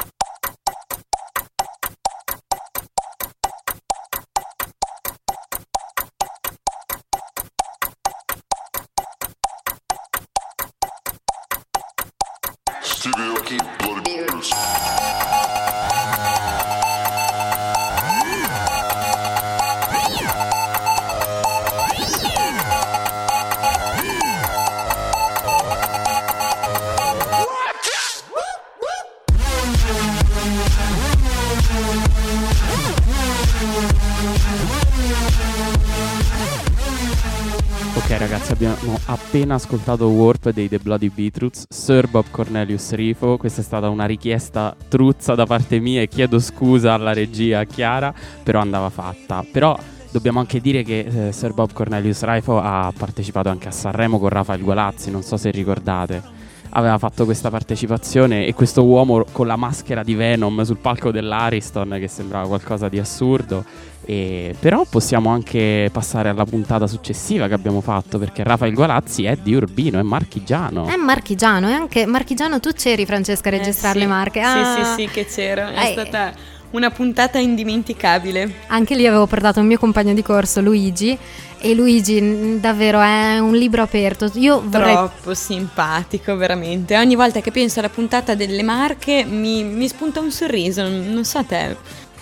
[38.91, 43.87] Abbiamo appena ascoltato Warp dei The Bloody Beetroots, Sir Bob Cornelius Rifo, questa è stata
[43.89, 49.45] una richiesta truzza da parte mia e chiedo scusa alla regia Chiara, però andava fatta.
[49.49, 49.77] Però
[50.11, 54.29] dobbiamo anche dire che eh, Sir Bob Cornelius Rifo ha partecipato anche a Sanremo con
[54.29, 56.40] Rafael Gualazzi, non so se ricordate.
[56.73, 61.97] Aveva fatto questa partecipazione e questo uomo con la maschera di Venom sul palco dell'Ariston
[61.99, 63.65] che sembrava qualcosa di assurdo.
[64.05, 69.35] E- però possiamo anche passare alla puntata successiva che abbiamo fatto perché Rafael Gualazzi è
[69.35, 70.85] di Urbino, è marchigiano.
[70.87, 74.07] È marchigiano, e anche marchigiano tu c'eri Francesca a registrare Eh, sì.
[74.07, 74.39] le marche.
[74.41, 75.67] Sì, Ah, sì, sì, che c'ero.
[75.67, 75.91] È Eh.
[75.91, 76.31] stata
[76.71, 78.53] una puntata indimenticabile.
[78.67, 81.17] Anche lì avevo portato un mio compagno di corso, Luigi,
[81.59, 84.29] e Luigi davvero è un libro aperto.
[84.35, 86.97] Io vorrei Troppo simpatico, veramente.
[86.97, 91.23] Ogni volta che penso alla puntata delle marche mi, mi spunta un sorriso, non, non
[91.23, 91.77] so a te.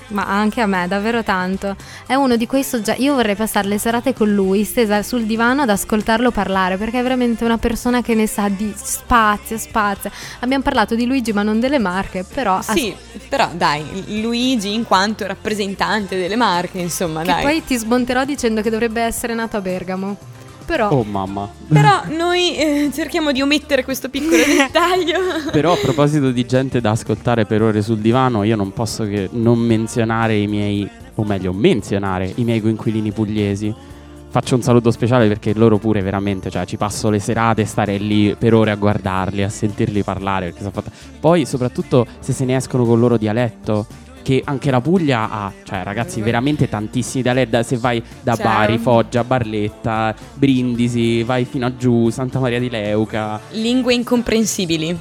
[0.09, 1.75] Ma anche a me, davvero tanto.
[2.05, 3.03] È uno di quei soggetti.
[3.03, 7.03] Io vorrei passare le serate con lui, stesa sul divano ad ascoltarlo parlare, perché è
[7.03, 10.11] veramente una persona che ne sa di spazio, spazio.
[10.39, 12.57] Abbiamo parlato di Luigi, ma non delle marche, però.
[12.57, 12.95] as- Sì,
[13.27, 17.43] però dai, Luigi in quanto rappresentante delle marche, insomma, che dai.
[17.43, 20.17] poi ti smonterò dicendo che dovrebbe essere nato a Bergamo.
[20.69, 20.89] Però.
[20.91, 21.49] Oh mamma.
[21.67, 25.49] Però noi eh, cerchiamo di omettere questo piccolo dettaglio.
[25.51, 29.29] Però a proposito di gente da ascoltare per ore sul divano, io non posso che
[29.31, 33.73] non menzionare i miei, o meglio, menzionare i miei coinquilini pugliesi.
[34.31, 38.35] Faccio un saluto speciale perché loro pure veramente, cioè ci passo le serate, stare lì
[38.37, 40.45] per ore a guardarli, a sentirli parlare.
[40.45, 40.91] Perché sono fatta...
[41.19, 43.87] Poi soprattutto se se ne escono col loro dialetto,
[44.29, 47.63] perché anche la Puglia ha, cioè ragazzi, veramente tantissimi dialetti.
[47.63, 48.49] Se vai da Chiaro.
[48.49, 53.39] Bari, Foggia, Barletta, Brindisi, vai fino a giù, Santa Maria di Leuca.
[53.51, 54.95] Lingue incomprensibili,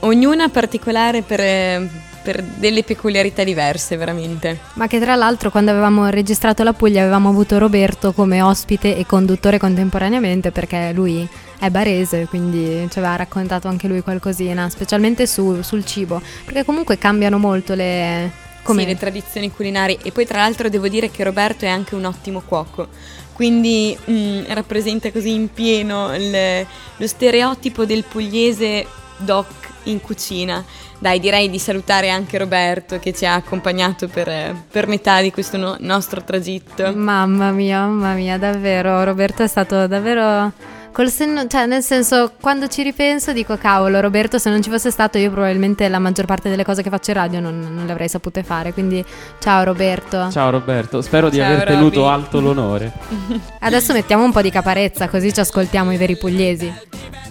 [0.00, 1.88] ognuna particolare per, eh,
[2.22, 4.58] per delle peculiarità diverse, veramente.
[4.74, 9.06] Ma che tra l'altro quando avevamo registrato la Puglia avevamo avuto Roberto come ospite e
[9.06, 11.26] conduttore contemporaneamente perché lui
[11.58, 16.98] è barese, quindi ci aveva raccontato anche lui qualcosina, specialmente su- sul cibo, perché comunque
[16.98, 18.42] cambiano molto le...
[18.64, 19.98] come- Sì, le tradizioni culinarie.
[20.02, 22.88] E poi tra l'altro devo dire che Roberto è anche un ottimo cuoco.
[23.32, 28.86] Quindi mm, rappresenta così in pieno il- lo stereotipo del pugliese
[29.18, 29.46] doc
[29.84, 30.64] in cucina.
[30.98, 35.56] Dai, direi di salutare anche Roberto che ci ha accompagnato per, per metà di questo
[35.58, 36.92] no- nostro tragitto.
[36.94, 40.52] Mamma mia, mamma mia, davvero, Roberto è stato davvero
[40.94, 44.92] col senno, cioè nel senso, quando ci ripenso dico cavolo, Roberto se non ci fosse
[44.92, 47.90] stato io probabilmente la maggior parte delle cose che faccio in radio non, non le
[47.90, 49.04] avrei sapute fare, quindi
[49.40, 50.30] ciao Roberto.
[50.30, 52.12] Ciao Roberto, spero di Ciao, aver tenuto Roby.
[52.12, 52.92] alto l'onore.
[53.58, 56.72] Adesso mettiamo un po' di caparezza così ci ascoltiamo i veri pugliesi.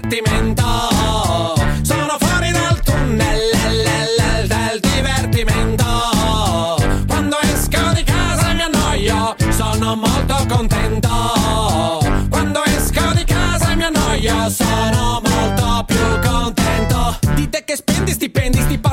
[0.02, 0.64] divertimento.
[1.84, 3.40] Sono fuori dal tunnel
[3.78, 5.86] del, del divertimento.
[7.08, 11.33] Quando esco di casa mi annoio, sono molto contento.
[14.34, 17.20] Annoio, sono molto più contento.
[17.36, 18.93] Di te che spendi stipendi, stipato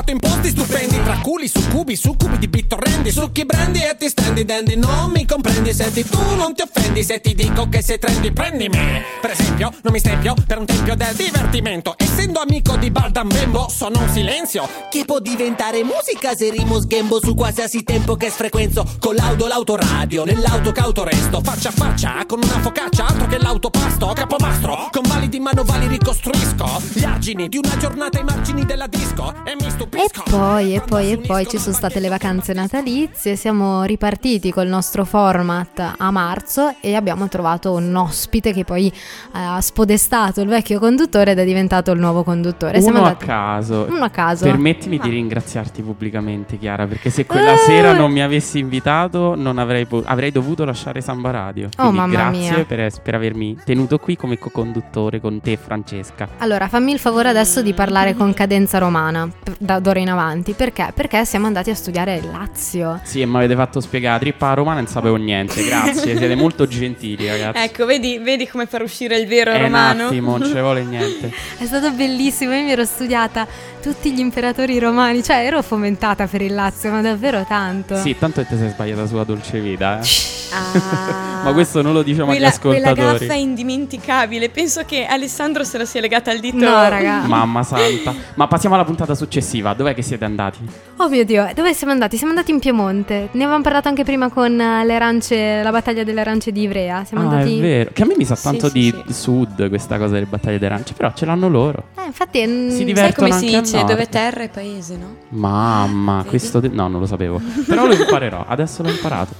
[1.31, 1.31] stupendi.
[1.31, 4.75] Tra culi, succubi, succubi di bittorrendi, succhi brendi e ti stendi dendi.
[4.75, 8.77] Non mi comprendi, senti tu non ti offendi se ti dico che sei trendy, prendimi.
[9.21, 11.95] Per esempio, non mi stempio per un tempio del divertimento.
[11.97, 14.67] Essendo amico di Bardam Bembo, sono un silenzio.
[14.89, 20.25] Che può diventare musica se rimo sghembo su qualsiasi tempo che sfrequenzo Con l'auto, l'autoradio,
[20.25, 25.39] nell'auto cauto resto Faccia a faccia, con una focaccia, altro che l'autopasto Capomastro, con validi
[25.39, 30.23] manovali ricostruisco Gli argini di una giornata ai margini della disco E mi E stupisco
[30.29, 35.05] poi, e poi, e poi ci sono state le vacanze natalizie, siamo ripartiti col nostro
[35.05, 38.91] format a marzo e abbiamo trovato un ospite che poi
[39.33, 42.81] ha spodestato il vecchio conduttore ed è diventato il nuovo conduttore.
[42.81, 43.87] Siamo Uno a andati- caso.
[43.89, 44.45] Uno a caso.
[44.45, 45.03] Permettimi Ah.
[45.03, 47.57] di ringraziarti pubblicamente, Chiara, perché se quella Eh.
[47.57, 51.65] sera non mi avessi invitato, non avrei, po- avrei dovuto lasciare Samba Radio.
[51.67, 52.65] Oh, Quindi mamma grazie mia.
[52.65, 56.27] Per, per avermi tenuto qui come co-conduttore con te, Francesca.
[56.39, 59.29] Allora, fammi il favore adesso di parlare con cadenza romana
[59.59, 60.53] da d'ora in avanti.
[60.53, 60.91] Perché?
[60.93, 62.99] Perché siamo andati a studiare il Lazio.
[63.03, 64.19] Sì, e mi avete fatto spiegare.
[64.19, 65.63] Trippa a Roma non sapevo niente.
[65.63, 67.63] Grazie, siete molto gentili, ragazzi.
[67.63, 70.05] Ecco, vedi, vedi come far uscire il vero È un romano?
[70.07, 71.31] attimo, non ci vuole niente.
[71.57, 73.45] È stato bellissimo, io mi ero studiata
[73.81, 77.97] tutti gli imperatori romani, cioè ero fomentata per il Lazio, ma davvero tanto.
[77.97, 80.07] Sì, tanto che ti sei sbagliata sulla dolce vita, eh.
[80.53, 81.41] Ah.
[81.43, 82.93] Ma questo non lo diciamo quella, agli ascoltatori.
[82.93, 84.49] Quella gaffa è indimenticabile.
[84.49, 86.57] Penso che Alessandro se la sia legata al dito.
[86.57, 87.21] No, raga.
[87.25, 88.13] Mamma santa.
[88.35, 89.73] Ma passiamo alla puntata successiva.
[89.73, 90.59] Dov'è che siete andati?
[91.01, 92.15] Oh mio Dio, dove siamo andati?
[92.15, 93.29] Siamo andati in Piemonte.
[93.31, 97.03] Ne avevamo parlato anche prima con eh, le arance, la battaglia delle arance di Ivrea.
[97.05, 97.57] Siamo ah, andati.
[97.57, 97.89] è vero.
[97.91, 99.13] Che a me mi sa tanto sì, di sì.
[99.13, 100.93] sud questa cosa delle battaglie d'arance.
[100.93, 101.85] Però ce l'hanno loro.
[101.97, 103.83] Eh, infatti, mm, Si Sai divertono come si dice?
[103.83, 105.15] Dove terra è paese, no?
[105.29, 106.29] Mamma, Vedi?
[106.29, 106.59] questo.
[106.59, 107.41] de- no, non lo sapevo.
[107.65, 108.45] Però lo imparerò.
[108.47, 109.33] Adesso l'ho imparato.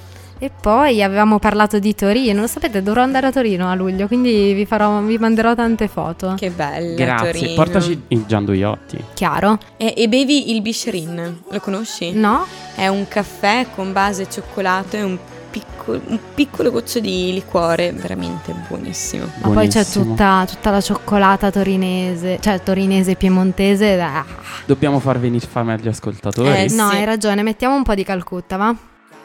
[0.44, 2.42] E poi avevamo parlato di Torino.
[2.42, 6.34] Lo sapete, dovrò andare a Torino a luglio, quindi vi, farò, vi manderò tante foto.
[6.36, 7.32] Che bella Grazie.
[7.32, 7.54] Torino.
[7.54, 8.98] Portaci il Gianduiotti.
[9.14, 9.60] Chiaro?
[9.78, 12.14] E, e bevi il Bisherin, lo conosci?
[12.14, 12.44] No?
[12.74, 15.16] È un caffè con base cioccolato e un
[15.52, 19.26] piccolo, un piccolo goccio di liquore, veramente buonissimo.
[19.44, 24.02] Ma poi c'è tutta, tutta la cioccolata torinese, cioè torinese piemontese.
[24.02, 24.26] ah.
[24.66, 26.50] Dobbiamo far venire fame agli ascoltatori.
[26.50, 26.96] Eh, No, sì.
[26.96, 28.76] hai ragione, mettiamo un po' di Calcutta, va?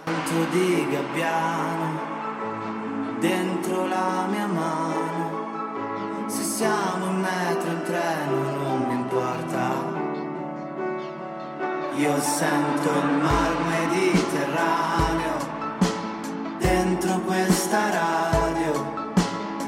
[0.07, 1.99] Quanto di gabbiano
[3.19, 6.29] dentro la mia mano.
[6.29, 9.75] Se siamo in metro, in treno, non mi importa.
[11.97, 15.39] Io sento il mar Mediterraneo
[16.61, 19.11] dentro questa radio.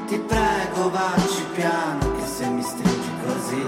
[0.07, 3.66] Ti prego, vacci piano, che se mi stringi così.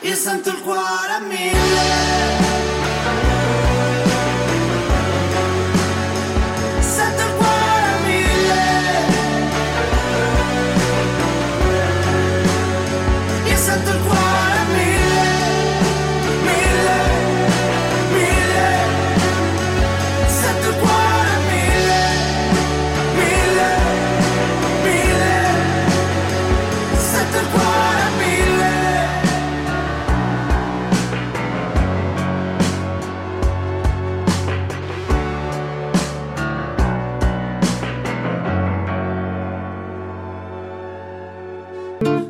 [0.00, 2.47] Io sento il cuore a mille.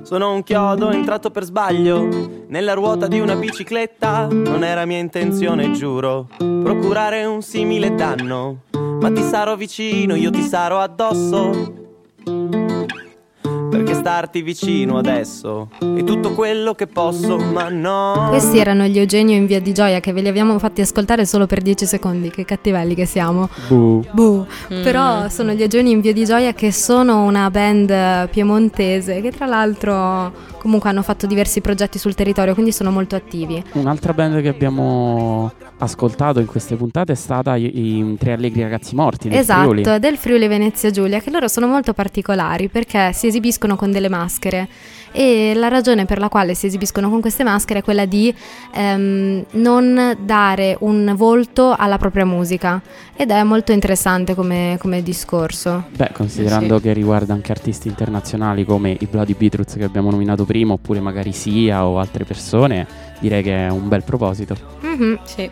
[0.08, 2.08] Sono un chiodo entrato per sbaglio
[2.46, 4.26] nella ruota di una bicicletta.
[4.26, 8.60] Non era mia intenzione, giuro, procurare un simile danno.
[8.72, 11.87] Ma ti sarò vicino, io ti sarò addosso.
[13.78, 18.26] Perché starti vicino adesso è tutto quello che posso, ma no.
[18.28, 21.46] Questi erano gli Eugenio in via di gioia che ve li abbiamo fatti ascoltare solo
[21.46, 23.48] per 10 secondi, che cattivelli che siamo.
[23.68, 24.04] Buh.
[24.10, 24.46] Buh.
[24.72, 24.82] Mm.
[24.82, 29.46] Però sono gli Eugenio in via di gioia che sono una band piemontese che tra
[29.46, 33.62] l'altro comunque hanno fatto diversi progetti sul territorio, quindi sono molto attivi.
[33.72, 38.94] Un'altra band che abbiamo ascoltato in queste puntate è stata i, i Tre Allegri Ragazzi
[38.94, 39.98] Morti del esatto, Friuli.
[39.98, 44.68] del Friuli Venezia Giulia, che loro sono molto particolari perché si esibiscono con delle maschere
[45.12, 48.32] e la ragione per la quale si esibiscono con queste maschere è quella di
[48.72, 52.80] ehm, non dare un volto alla propria musica
[53.16, 55.86] ed è molto interessante come, come discorso.
[55.96, 60.74] Beh, considerando che riguarda anche artisti internazionali come i Bloody Beatles che abbiamo nominato prima,
[60.74, 62.86] oppure magari Sia o altre persone,
[63.20, 64.56] direi che è un bel proposito.
[64.80, 65.18] Mhm.
[65.24, 65.50] Sì.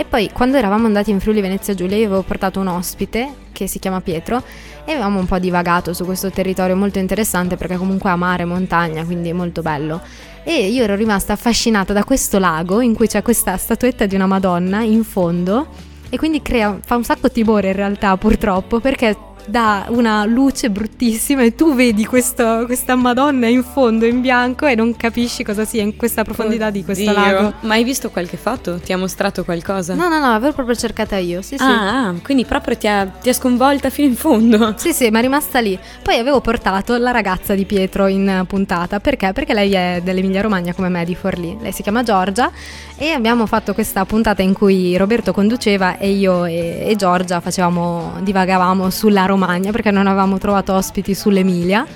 [0.00, 3.66] E poi quando eravamo andati in Friuli Venezia Giulia io avevo portato un ospite che
[3.66, 4.40] si chiama Pietro
[4.84, 9.04] e avevamo un po' divagato su questo territorio molto interessante perché comunque ha mare, montagna,
[9.04, 10.00] quindi è molto bello.
[10.44, 14.26] E io ero rimasta affascinata da questo lago in cui c'è questa statuetta di una
[14.26, 15.66] Madonna in fondo
[16.08, 19.16] e quindi crea, fa un sacco timore in realtà purtroppo perché
[19.48, 24.74] dà una luce bruttissima e tu vedi questo- questa Madonna in fondo in bianco e
[24.74, 27.22] non capisci cosa sia in questa profondità di questo Oddio.
[27.22, 27.52] lago.
[27.60, 28.78] Ma hai visto qualche foto?
[28.78, 29.94] Ti ha mostrato qualcosa?
[29.94, 31.62] No, no, no, l'avevo proprio cercata io, sì, sì.
[31.62, 34.74] Ah, ah, quindi proprio ti ha, ti ha sconvolta fino in fondo.
[34.76, 35.78] Sì, sì, ma è rimasta lì.
[36.02, 39.00] Poi avevo portato la ragazza di Pietro in puntata.
[39.00, 39.32] Perché?
[39.32, 41.56] Perché lei è dell'Emilia Romagna come me di Forlì.
[41.60, 42.50] Lei si chiama Giorgia
[42.96, 48.14] e abbiamo fatto questa puntata in cui Roberto conduceva e io e, e Giorgia facevamo,
[48.20, 49.36] divagavamo sulla Romagna
[49.72, 51.86] perché non avevamo trovato ospiti sull'Emilia.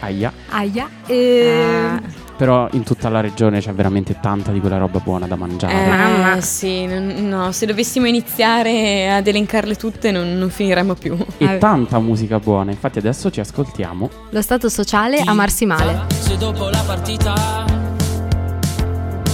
[0.00, 0.32] Aia.
[0.50, 0.88] Aia.
[1.06, 1.90] E...
[1.90, 2.00] Ah,
[2.36, 5.72] Però in tutta la regione c'è veramente tanta di quella roba buona da mangiare.
[5.74, 6.40] eh, Mamma.
[6.40, 11.16] sì, no, se dovessimo iniziare ad elencarle tutte non, non finiremmo più.
[11.36, 12.70] E tanta musica buona.
[12.70, 14.08] Infatti adesso ci ascoltiamo.
[14.30, 16.02] Lo stato sociale amarsi male.
[16.10, 17.66] Se dopo la partita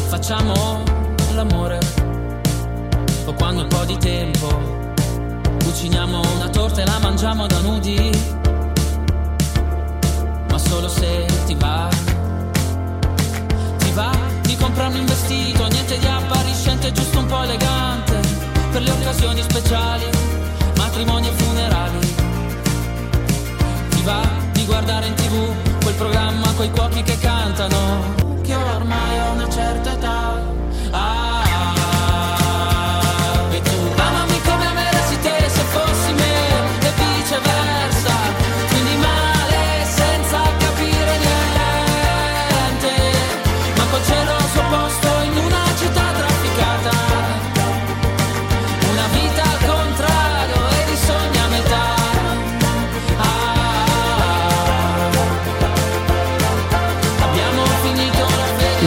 [0.08, 0.82] facciamo
[1.34, 1.78] l'amore
[3.26, 4.46] o quando un po' di tempo
[5.62, 6.43] cuciniamo una
[6.74, 8.10] torta e la mangiamo da nudi.
[10.50, 11.88] Ma solo se ti va.
[13.78, 14.10] Ti va
[14.42, 18.20] di comprarmi un vestito niente di appariscente giusto un po' elegante.
[18.72, 20.04] Per le occasioni speciali
[20.76, 22.14] matrimoni e funerali.
[23.90, 24.20] Ti va
[24.52, 28.23] di guardare in tv quel programma coi cuochi che cantano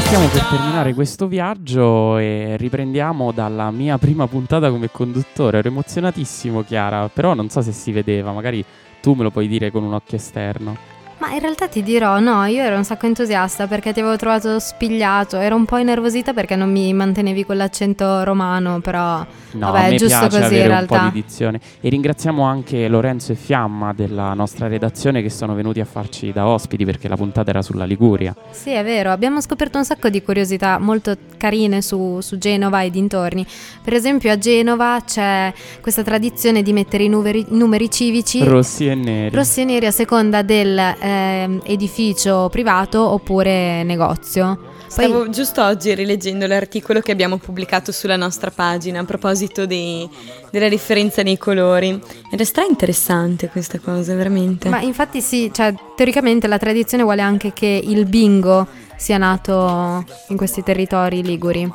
[0.08, 5.58] stiamo per terminare questo viaggio e riprendiamo dalla mia prima puntata come conduttore.
[5.58, 8.64] Ero emozionatissimo, Chiara, però non so se si vedeva, magari
[9.01, 10.96] tu me lo puoi dire con un occhio esterno.
[11.20, 14.59] Ma in realtà ti dirò, no, io ero un sacco entusiasta perché ti avevo trovato
[14.59, 19.80] spigliato, ero un po' innervosita perché non mi mantenevi con l'accento romano, però No, vabbè,
[19.80, 21.09] a è me giusto piace così avere in un po' realtà.
[21.11, 21.59] di dizione.
[21.82, 26.45] E ringraziamo anche Lorenzo e Fiamma della nostra redazione che sono venuti a farci da
[26.45, 28.36] ospiti perché la puntata era sulla Liguria.
[28.51, 32.91] Sì, è vero, abbiamo scoperto un sacco di curiosità molto carine su, su Genova e
[32.91, 33.43] dintorni.
[33.84, 35.51] Per esempio a Genova c'è
[35.82, 39.36] questa tradizione di mettere i numeri, numeri civici Rossi e neri.
[39.36, 40.78] rossi e neri a seconda del
[41.08, 44.58] ehm, edificio privato oppure negozio.
[44.58, 50.10] Poi- Stavo giusto oggi rileggendo l'articolo che abbiamo pubblicato sulla nostra pagina a proposito dei-
[50.49, 51.99] della differenza nei colori.
[52.32, 54.70] Ed è stra interessante questa cosa, veramente.
[54.70, 60.38] Ma infatti sì, cioè teoricamente la tradizione vuole anche che il bingo sia nato in
[60.38, 61.72] questi territori liguri.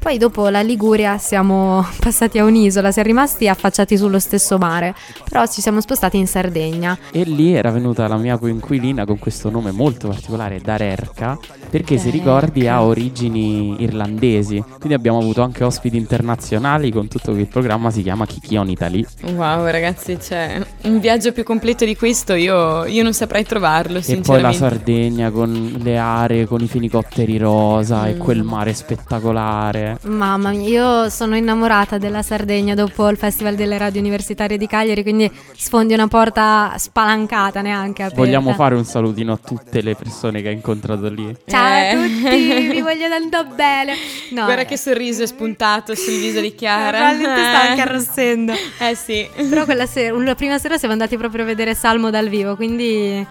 [0.00, 4.94] Poi dopo la Liguria siamo passati a un'isola, siamo rimasti affacciati sullo stesso mare,
[5.28, 6.96] però ci siamo spostati in Sardegna.
[7.12, 11.38] E lì era venuta la mia coinquilina con questo nome molto particolare, Darerka,
[11.68, 14.64] perché se ricordi ha origini irlandesi.
[14.78, 18.70] Quindi abbiamo avuto anche ospiti internazionali con tutto che il programma si chiama Kiki on
[18.70, 19.04] Italy.
[19.34, 24.16] Wow, ragazzi, c'è un viaggio più completo di questo, io, io non saprei trovarlo, E
[24.20, 24.52] poi la.
[24.52, 28.18] Sardegna con le aree, con i fenicotteri rosa e Mm.
[28.18, 29.89] quel mare spettacolare.
[30.02, 35.02] Mamma mia, io sono innamorata della Sardegna dopo il Festival delle Radio Universitarie di Cagliari,
[35.02, 38.20] quindi sfondi una porta spalancata neanche aperta.
[38.22, 41.34] Vogliamo fare un salutino a tutte le persone che hai incontrato lì.
[41.46, 41.88] Ciao Eh.
[41.88, 43.94] a tutti, vi voglio tanto bene.
[44.30, 46.98] No, Guarda eh, che sorriso è spuntato sul viso di Chiara.
[46.98, 47.68] Probabilmente sta Eh.
[47.68, 48.52] anche arrossendo.
[48.78, 49.28] Eh sì.
[49.48, 53.26] Però quella sera, la prima sera siamo andati proprio a vedere Salmo dal vivo, quindi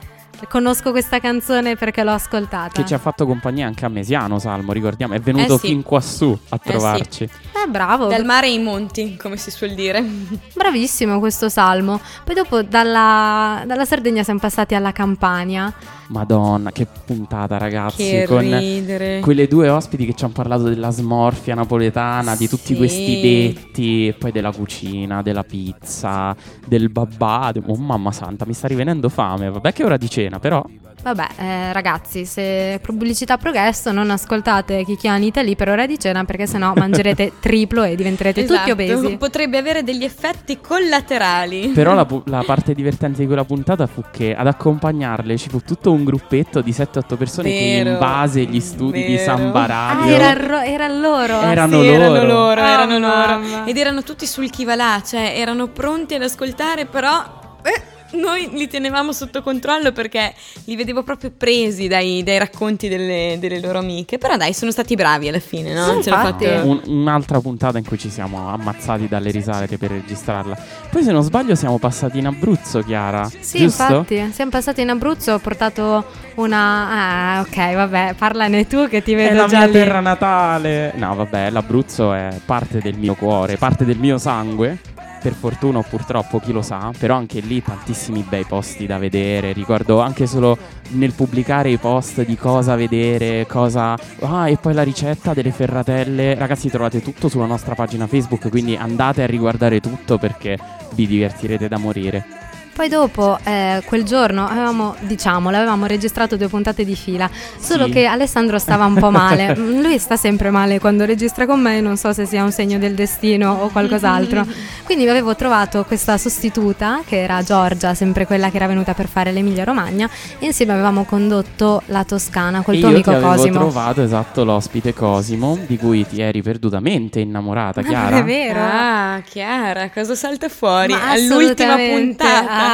[0.48, 2.70] conosco questa canzone perché l'ho ascoltata.
[2.72, 5.14] Che ci ha fatto compagnia anche a Mesiano, Salmo, ricordiamo.
[5.14, 5.68] È venuto Eh sì.
[5.68, 6.70] fin quassù a sì.
[6.70, 7.24] trovarci.
[7.24, 10.02] Eh, bravo, Dal mare ai monti, come si suol dire.
[10.54, 12.00] bravissimo questo Salmo.
[12.24, 15.74] Poi dopo dalla, dalla Sardegna siamo passati alla Campania.
[16.10, 17.98] Madonna, che puntata, ragazzi.
[17.98, 19.20] Che con ridere.
[19.20, 22.76] quelle due ospiti che ci hanno parlato della smorfia napoletana, di tutti Sì.
[22.76, 26.36] questi detti, e poi della cucina, della pizza,
[26.66, 27.54] del babà.
[27.66, 29.50] Oh mamma santa, mi sta rivenendo fame.
[29.52, 30.64] Vabbè che è ora di cena, però.
[31.02, 36.46] Vabbè, eh, ragazzi, se pubblicità progresso, non ascoltate Chichiani Italy per ora di cena perché
[36.46, 38.72] sennò mangerete triplo e diventerete tutti Esatto.
[38.74, 39.18] obesi.
[39.18, 41.70] Potrebbe avere degli effetti collaterali.
[41.70, 45.60] Però la, pu- la parte divertente di quella puntata fu che ad accompagnarle ci fu
[45.62, 49.24] tutto un gruppetto di 7-8 persone che Vero, in base agli studi di vero.
[49.24, 51.40] Samba Ah, Radio era, ro- era loro.
[51.42, 52.28] Erano Sì, erano loro.
[52.28, 53.66] loro, Oh, erano loro.
[53.66, 57.24] Ed erano tutti sul chi va là, cioè erano pronti ad ascoltare, però
[57.64, 57.82] eh,
[58.12, 60.34] noi li tenevamo sotto controllo perché
[60.66, 64.18] li vedevo proprio presi dai, dai racconti delle, delle loro amiche.
[64.18, 66.02] Però dai, sono stati bravi alla fine, no?
[66.02, 70.58] Sì, fatto- Un- un'altra puntata in cui ci siamo ammazzati dalle risate per registrarla.
[70.90, 73.30] Poi, se non sbaglio, siamo passati in Abruzzo, Chiara.
[73.40, 73.84] Sì, giusto?
[73.84, 76.06] infatti, siamo passati in Abruzzo, ho portato
[76.36, 77.38] una...
[77.38, 79.72] Ah, ok, vabbè, parlane tu che ti È vedo la già mia lì.
[79.74, 80.94] terra natale.
[80.96, 84.78] No, vabbè, l'Abruzzo è parte del mio cuore, parte del mio sangue.
[85.22, 89.52] Per fortuna o purtroppo, chi lo sa, però anche lì tantissimi bei posti da vedere.
[89.52, 90.58] Ricordo anche solo
[90.92, 93.98] nel pubblicare i post di cosa vedere, cosa.
[94.22, 96.36] Ah, e poi la ricetta delle ferratelle.
[96.36, 100.58] Ragazzi, trovate tutto sulla nostra pagina Facebook, quindi andate a riguardare tutto perché
[100.94, 102.39] vi divertirete da morire.
[102.80, 107.92] Poi dopo, eh, quel giorno, avevamo, diciamo, l'avevamo registrato due puntate di fila, solo Sì.
[107.92, 109.54] che Alessandro stava un po' male.
[109.54, 112.78] Mm, Lui sta sempre male quando registra con me, non so se sia un segno
[112.78, 114.46] del destino o qualcos'altro.
[114.86, 119.34] Quindi avevo trovato questa sostituta, che era Giorgia, sempre quella che era venuta per fare
[119.34, 120.10] l'Emilia Romagna,
[120.40, 123.60] e insieme avevamo condotto la Toscana col e tuo io amico ti avevo Cosimo.
[123.60, 128.22] trovato esatto l'ospite Cosimo, di cui ti eri perdutamente innamorata, È Chiara.
[128.22, 128.60] vero?
[128.62, 130.94] Ah, Chiara, cosa salta fuori?
[130.94, 132.48] Ma All'ultima puntata.
[132.50, 132.68] Ah,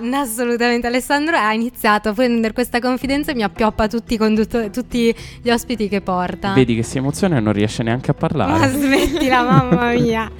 [0.00, 0.86] no, assolutamente.
[0.86, 5.50] Alessandro ha iniziato a prendere questa confidenza e mi appioppa tutti i conduttori, tutti gli
[5.50, 6.52] ospiti che porta.
[6.52, 8.68] Vedi che si emoziona e non riesce neanche a Ma parlare.
[8.70, 10.30] smettila, mamma mia.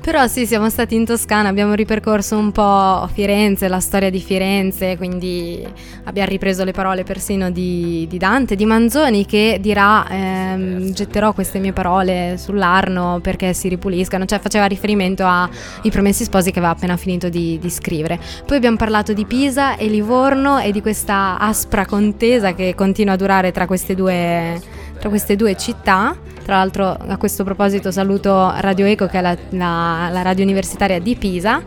[0.00, 4.96] Però sì, siamo stati in Toscana, abbiamo ripercorso un po' Firenze, la storia di Firenze,
[4.98, 5.66] quindi
[6.04, 11.58] abbiamo ripreso le parole persino di, di Dante, di Manzoni che dirà ehm, getterò queste
[11.58, 16.98] mie parole sull'Arno perché si ripuliscano, cioè faceva riferimento ai Promessi Sposi che aveva appena
[16.98, 18.20] finito di, di scrivere.
[18.46, 23.16] Poi abbiamo parlato di Pisa e Livorno e di questa aspra contesa che continua a
[23.16, 24.60] durare tra queste due,
[24.98, 26.16] tra queste due città.
[26.44, 31.00] Tra l'altro a questo proposito saluto Radio Eco che è la, la- la radio universitaria
[31.00, 31.62] di Pisa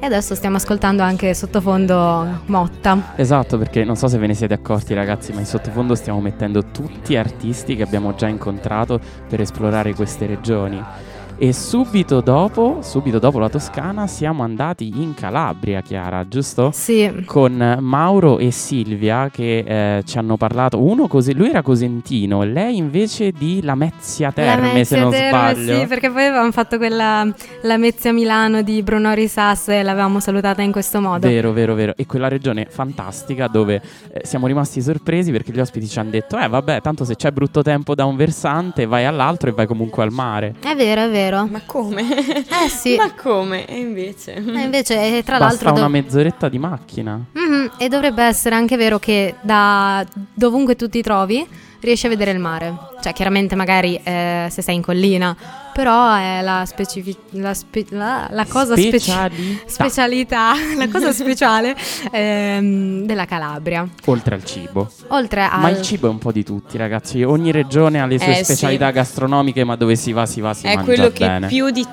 [0.00, 3.14] e adesso stiamo ascoltando anche sottofondo Motta.
[3.16, 6.66] Esatto, perché non so se ve ne siete accorti ragazzi, ma in sottofondo stiamo mettendo
[6.66, 10.80] tutti artisti che abbiamo già incontrato per esplorare queste regioni.
[11.40, 16.72] E subito dopo, subito dopo la Toscana, siamo andati in Calabria, Chiara, giusto?
[16.72, 17.22] Sì.
[17.26, 19.58] Con Mauro e Silvia che
[19.98, 20.82] eh, ci hanno parlato.
[20.82, 25.78] Uno cose- lui era cosentino, lei invece di Lamezia Terme, la se non Terme, sbaglio.
[25.78, 27.32] Sì, perché poi avevamo fatto quella
[27.62, 31.28] Lamezia Milano di Bruno Risas e l'avevamo salutata in questo modo.
[31.28, 31.92] Vero, vero, vero.
[31.96, 33.80] E quella regione fantastica dove
[34.12, 37.30] eh, siamo rimasti sorpresi perché gli ospiti ci hanno detto: Eh, vabbè, tanto se c'è
[37.30, 40.56] brutto tempo da un versante, vai all'altro e vai comunque al mare.
[40.60, 41.27] È vero, è vero.
[41.48, 42.02] Ma come?
[42.64, 42.96] Eh sì.
[42.96, 43.66] Ma come?
[43.66, 44.34] E invece?
[44.34, 47.20] E invece, eh, tra Basta l'altro, una dov- mezz'oretta di macchina.
[47.32, 50.04] Mhm, e dovrebbe essere anche vero che da
[50.34, 51.46] dovunque tu ti trovi
[51.80, 52.74] riesci a vedere il mare.
[53.00, 55.36] Cioè, chiaramente, magari eh, se sei in collina,
[55.78, 59.62] però è la, specifi- la, spe- la- la cosa speci- Specialità.
[59.66, 61.76] specialità, la cosa speciale
[62.10, 63.88] ehm, della Calabria.
[64.06, 64.90] Oltre al cibo.
[65.10, 65.60] Oltre al.
[65.60, 67.22] Ma il cibo è un po' di tutti, ragazzi.
[67.22, 68.92] Ogni regione ha le sue Eh, specialità sì.
[68.94, 71.46] gastronomiche, ma dove si va, si va, si È mangia quello che bene.
[71.46, 71.86] più di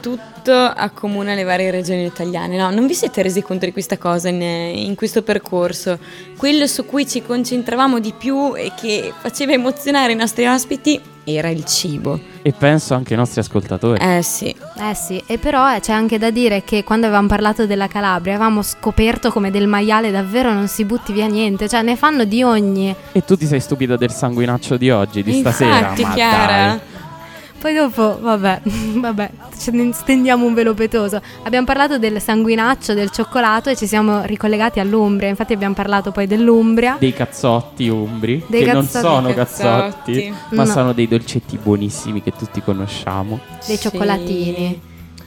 [0.46, 2.56] tutto accomuna le varie regioni italiane.
[2.56, 5.98] No, non vi siete resi conto di questa cosa in, in questo percorso?
[6.38, 11.50] Quello su cui ci concentravamo di più e che faceva emozionare i nostri ospiti era
[11.50, 12.20] il cibo.
[12.44, 14.00] E penso anche ai nostri ascoltatori.
[14.00, 14.56] Eh sì.
[14.78, 18.36] Eh sì, e però eh, c'è anche da dire che quando avevamo parlato della Calabria
[18.36, 22.44] avevamo scoperto come del maiale davvero non si butti via niente, cioè ne fanno di
[22.44, 22.96] ogni.
[23.12, 25.96] E tu ti sei stupida del sanguinaccio di oggi, di Infatti, stasera.
[26.08, 26.68] Ma Chiara.
[26.68, 26.94] dai.
[27.66, 28.62] Poi dopo, vabbè,
[29.02, 31.20] vabbè, ce ne stendiamo un velo pietoso.
[31.46, 35.30] Abbiamo parlato del sanguinaccio, del cioccolato e ci siamo ricollegati all'Umbria.
[35.30, 36.98] Infatti abbiamo parlato poi dell'Umbria.
[37.00, 39.04] Dei cazzotti umbri, Dei che non cazzotti.
[39.08, 40.34] sono Dei cazzotti, cazzotti.
[40.52, 40.70] ma No.
[40.70, 43.40] sono dei dolcetti buonissimi che tutti conosciamo.
[43.66, 44.54] Dei cioccolatini.
[44.54, 44.80] Dei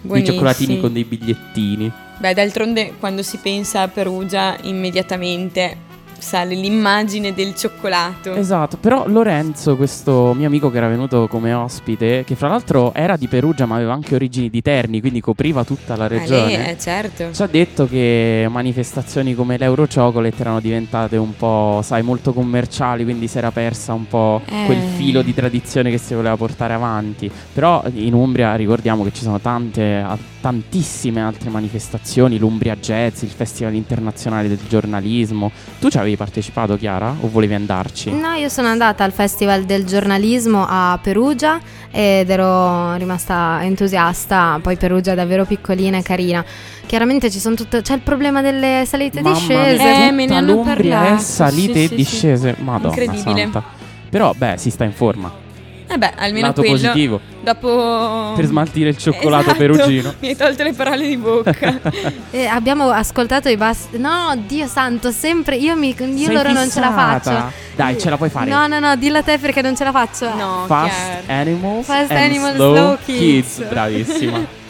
[0.02, 0.36] Buonissimi.
[0.36, 1.90] cioccolatini con dei bigliettini.
[2.18, 5.76] Beh, d'altronde quando si pensa a Perugia immediatamente
[6.18, 8.34] sale l'immagine del cioccolato.
[8.34, 13.16] Esatto, però Lorenzo, questo mio amico che era venuto come ospite, che fra l'altro era
[13.16, 16.70] di Perugia ma aveva anche origini di Terni, quindi copriva tutta la Ah, lei, regione.
[16.72, 17.32] eh, certo.
[17.32, 23.04] Ci ha detto che manifestazioni come l'Euro Chocolate erano diventate un po', sai, molto commerciali,
[23.04, 24.64] quindi si era persa un po' Eh.
[24.66, 27.30] quel filo di tradizione che si voleva portare avanti.
[27.52, 30.04] Però in Umbria ricordiamo che ci sono tante,
[30.40, 35.50] tantissime altre manifestazioni, l'Umbria Jazz, il Festival Internazionale del Giornalismo.
[35.78, 37.14] Tu ci avevi partecipato, Chiara?
[37.20, 38.10] O volevi andarci?
[38.10, 41.58] No, io sono andata al Festival del giornalismo a Perugia
[41.90, 44.58] ed ero rimasta entusiasta.
[44.62, 46.44] Poi Perugia è davvero piccolina e carina.
[46.86, 47.82] Chiaramente ci sono tutte.
[47.82, 49.82] C'è il problema delle salite e Mamma discese.
[49.82, 51.22] mia, Eh, me ne hanno l'Umbria è parlato.
[51.22, 52.54] salite Sì, e sì, discese.
[52.60, 53.40] Madonna Incredibile.
[53.42, 53.62] santa.
[54.08, 55.46] Però, beh, si sta in forma.
[55.90, 56.76] Eh beh, almeno Lato quello.
[56.76, 57.20] positivo.
[57.40, 58.34] Dopo...
[58.36, 60.14] Per smaltire il cioccolato Esatto, perugino.
[60.20, 61.80] Mi hai tolto le parole di bocca.
[62.30, 63.96] E abbiamo ascoltato i bassi.
[63.96, 65.56] No, Dio santo, sempre.
[65.56, 67.20] Io, mi, io loro non ce la fissata.
[67.20, 67.52] faccio.
[67.74, 68.50] Dai, ce la puoi fare.
[68.50, 70.34] No, no, no, dillo a te perché non ce la faccio.
[70.34, 71.40] no, Fast chiaro.
[71.40, 73.18] Animals Fast and Animals, Slow, Slow Kids.
[73.56, 73.68] Kids.
[73.68, 74.46] Bravissima.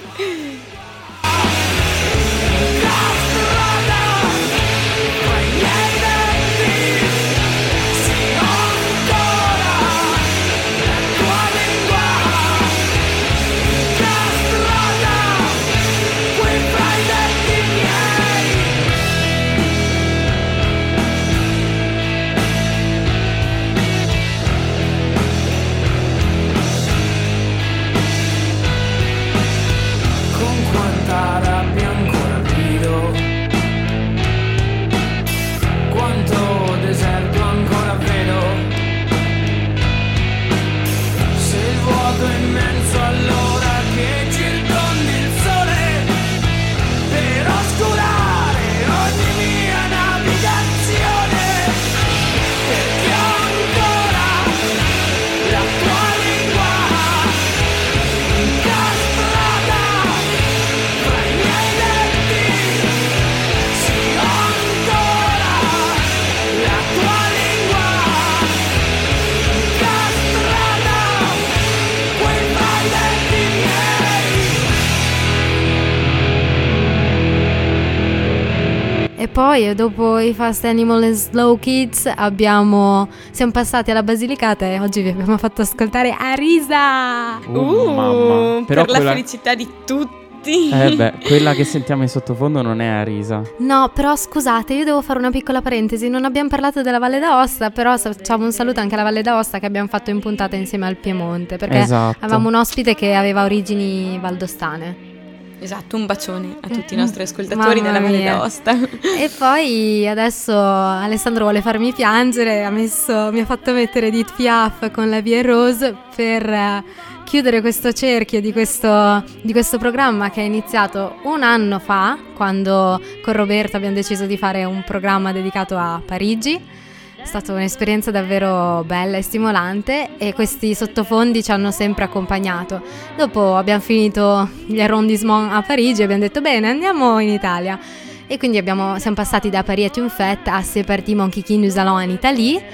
[79.58, 85.02] poi dopo i Fast Animal e Slow Kids abbiamo siamo passati alla Basilicata e oggi
[85.02, 87.38] vi abbiamo fatto ascoltare Arisa.
[87.52, 88.64] Oh, Uh, mamma.
[88.64, 89.04] Però per quella...
[89.04, 90.70] la felicità di tutti.
[90.70, 93.42] Eh beh, quella che sentiamo in sottofondo non è Arisa.
[93.58, 96.08] No, però scusate, io devo fare una piccola parentesi.
[96.08, 99.66] Non abbiamo parlato della Valle d'Aosta, però facciamo un saluto anche alla Valle d'Aosta che
[99.66, 102.18] abbiamo fatto in puntata insieme al Piemonte, perché Esatto.
[102.20, 105.16] avevamo un ospite che aveva origini valdostane.
[105.60, 108.78] Esatto, un bacione a tutti i nostri ascoltatori Mamma della Valle d'Aosta.
[109.18, 114.90] E poi adesso Alessandro vuole farmi piangere, ha messo- mi ha fatto mettere Edith Piaf
[114.92, 116.84] con la Vie Rose per eh,
[117.24, 123.00] chiudere questo cerchio di questo, di questo programma che è iniziato un anno fa, quando
[123.22, 126.86] con Roberto abbiamo deciso di fare un programma dedicato a Parigi.
[127.28, 132.80] È stata un'esperienza davvero bella e stimolante e questi sottofondi ci hanno sempre accompagnato.
[133.18, 137.78] Dopo abbiamo finito gli arrondissement a Parigi e abbiamo detto bene andiamo in Italia.
[138.26, 141.76] E quindi abbiamo- siamo passati da Paris à Tunfet a C'est parti mon kiki nous
[141.76, 142.64] allons en Italie.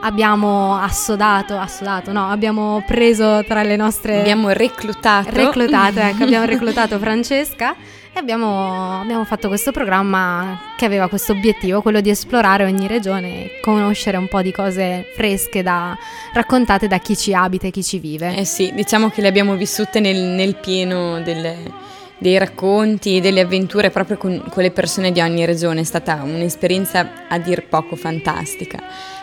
[0.00, 4.18] Abbiamo assodato, assodato, no, abbiamo preso tra le nostre...
[4.18, 5.30] Abbiamo reclutato.
[5.30, 7.76] reclutato, ecco, abbiamo reclutato Francesca
[8.12, 13.44] e abbiamo, abbiamo fatto questo programma che aveva questo obiettivo, quello di esplorare ogni regione
[13.44, 15.96] e conoscere un po' di cose fresche da,
[16.32, 18.36] raccontate da chi ci abita e chi ci vive.
[18.36, 21.88] Eh sì, diciamo che le abbiamo vissute nel, nel pieno delle-
[22.20, 25.80] dei racconti e delle avventure proprio con, con le persone di ogni regione.
[25.80, 28.82] È stata un'esperienza a dir poco fantastica.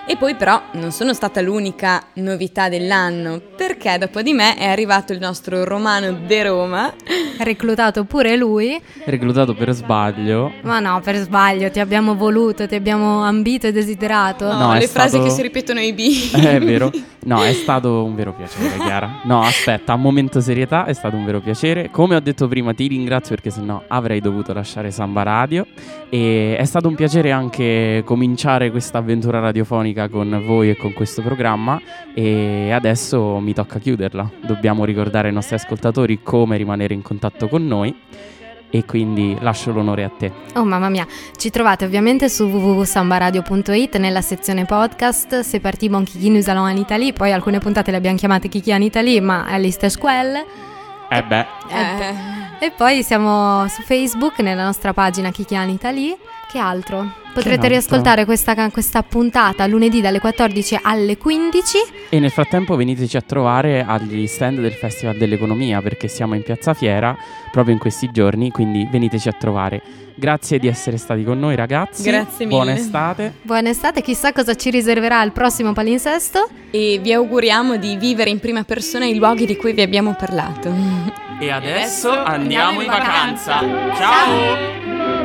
[0.10, 5.12] E poi però non sono stata l'unica novità dell'anno, perché dopo di me è arrivato
[5.12, 6.94] il nostro Romano de Roma.
[7.40, 10.54] Reclutato pure lui, Reclutato per sbaglio.
[10.64, 14.46] ma no, per sbaglio, ti abbiamo voluto, ti abbiamo ambito e desiderato.
[14.52, 16.00] No, No, le frasi stato- che si ripetono ai B.
[16.38, 16.90] Eh, È vero.
[17.26, 19.20] No, è stato un vero piacere, Chiara.
[19.26, 21.90] No, aspetta, a momento serietà è stato un vero piacere.
[21.92, 25.66] Come ho detto prima, ti ringrazio perché sennò avrei dovuto lasciare Samba Radio
[26.10, 31.24] e è stato un piacere anche cominciare questa avventura radiofonica con voi e con questo
[31.24, 31.82] programma
[32.14, 34.30] e adesso mi tocca chiuderla.
[34.46, 37.94] Dobbiamo ricordare ai nostri ascoltatori come rimanere in contatto con noi
[38.70, 40.32] e quindi lascio l'onore a te.
[40.56, 46.48] Oh mamma mia, ci trovate ovviamente su www.sambaradio.it nella sezione podcast, se partimos Kiki nous
[46.48, 49.98] allons en Italie, poi alcune puntate le abbiamo chiamate Kiki en Italie, ma è l'istess
[49.98, 50.46] quelle.
[51.10, 52.66] Eh beh, Eh.
[52.66, 56.18] E poi siamo su Facebook nella nostra pagina Kiki en Italie.
[56.50, 57.12] Che altro?
[57.34, 57.68] Potrete altro?
[57.68, 61.78] riascoltare questa, questa puntata lunedì dalle 14 alle 15.
[62.10, 66.74] e nel frattempo veniteci a trovare agli stand del Festival dell'Economia perché siamo in Piazza
[66.74, 67.16] Fiera
[67.52, 69.82] proprio in questi giorni, quindi veniteci a trovare.
[70.16, 72.04] Grazie di essere stati con noi ragazzi.
[72.04, 72.58] Grazie mille.
[72.58, 73.34] Buona estate.
[73.42, 76.48] Buona estate, chissà cosa ci riserverà il prossimo palinsesto.
[76.72, 80.74] E vi auguriamo di vivere in prima persona i luoghi di cui vi abbiamo parlato.
[81.40, 83.60] E adesso andiamo in vacanza.
[83.96, 85.17] Ciao!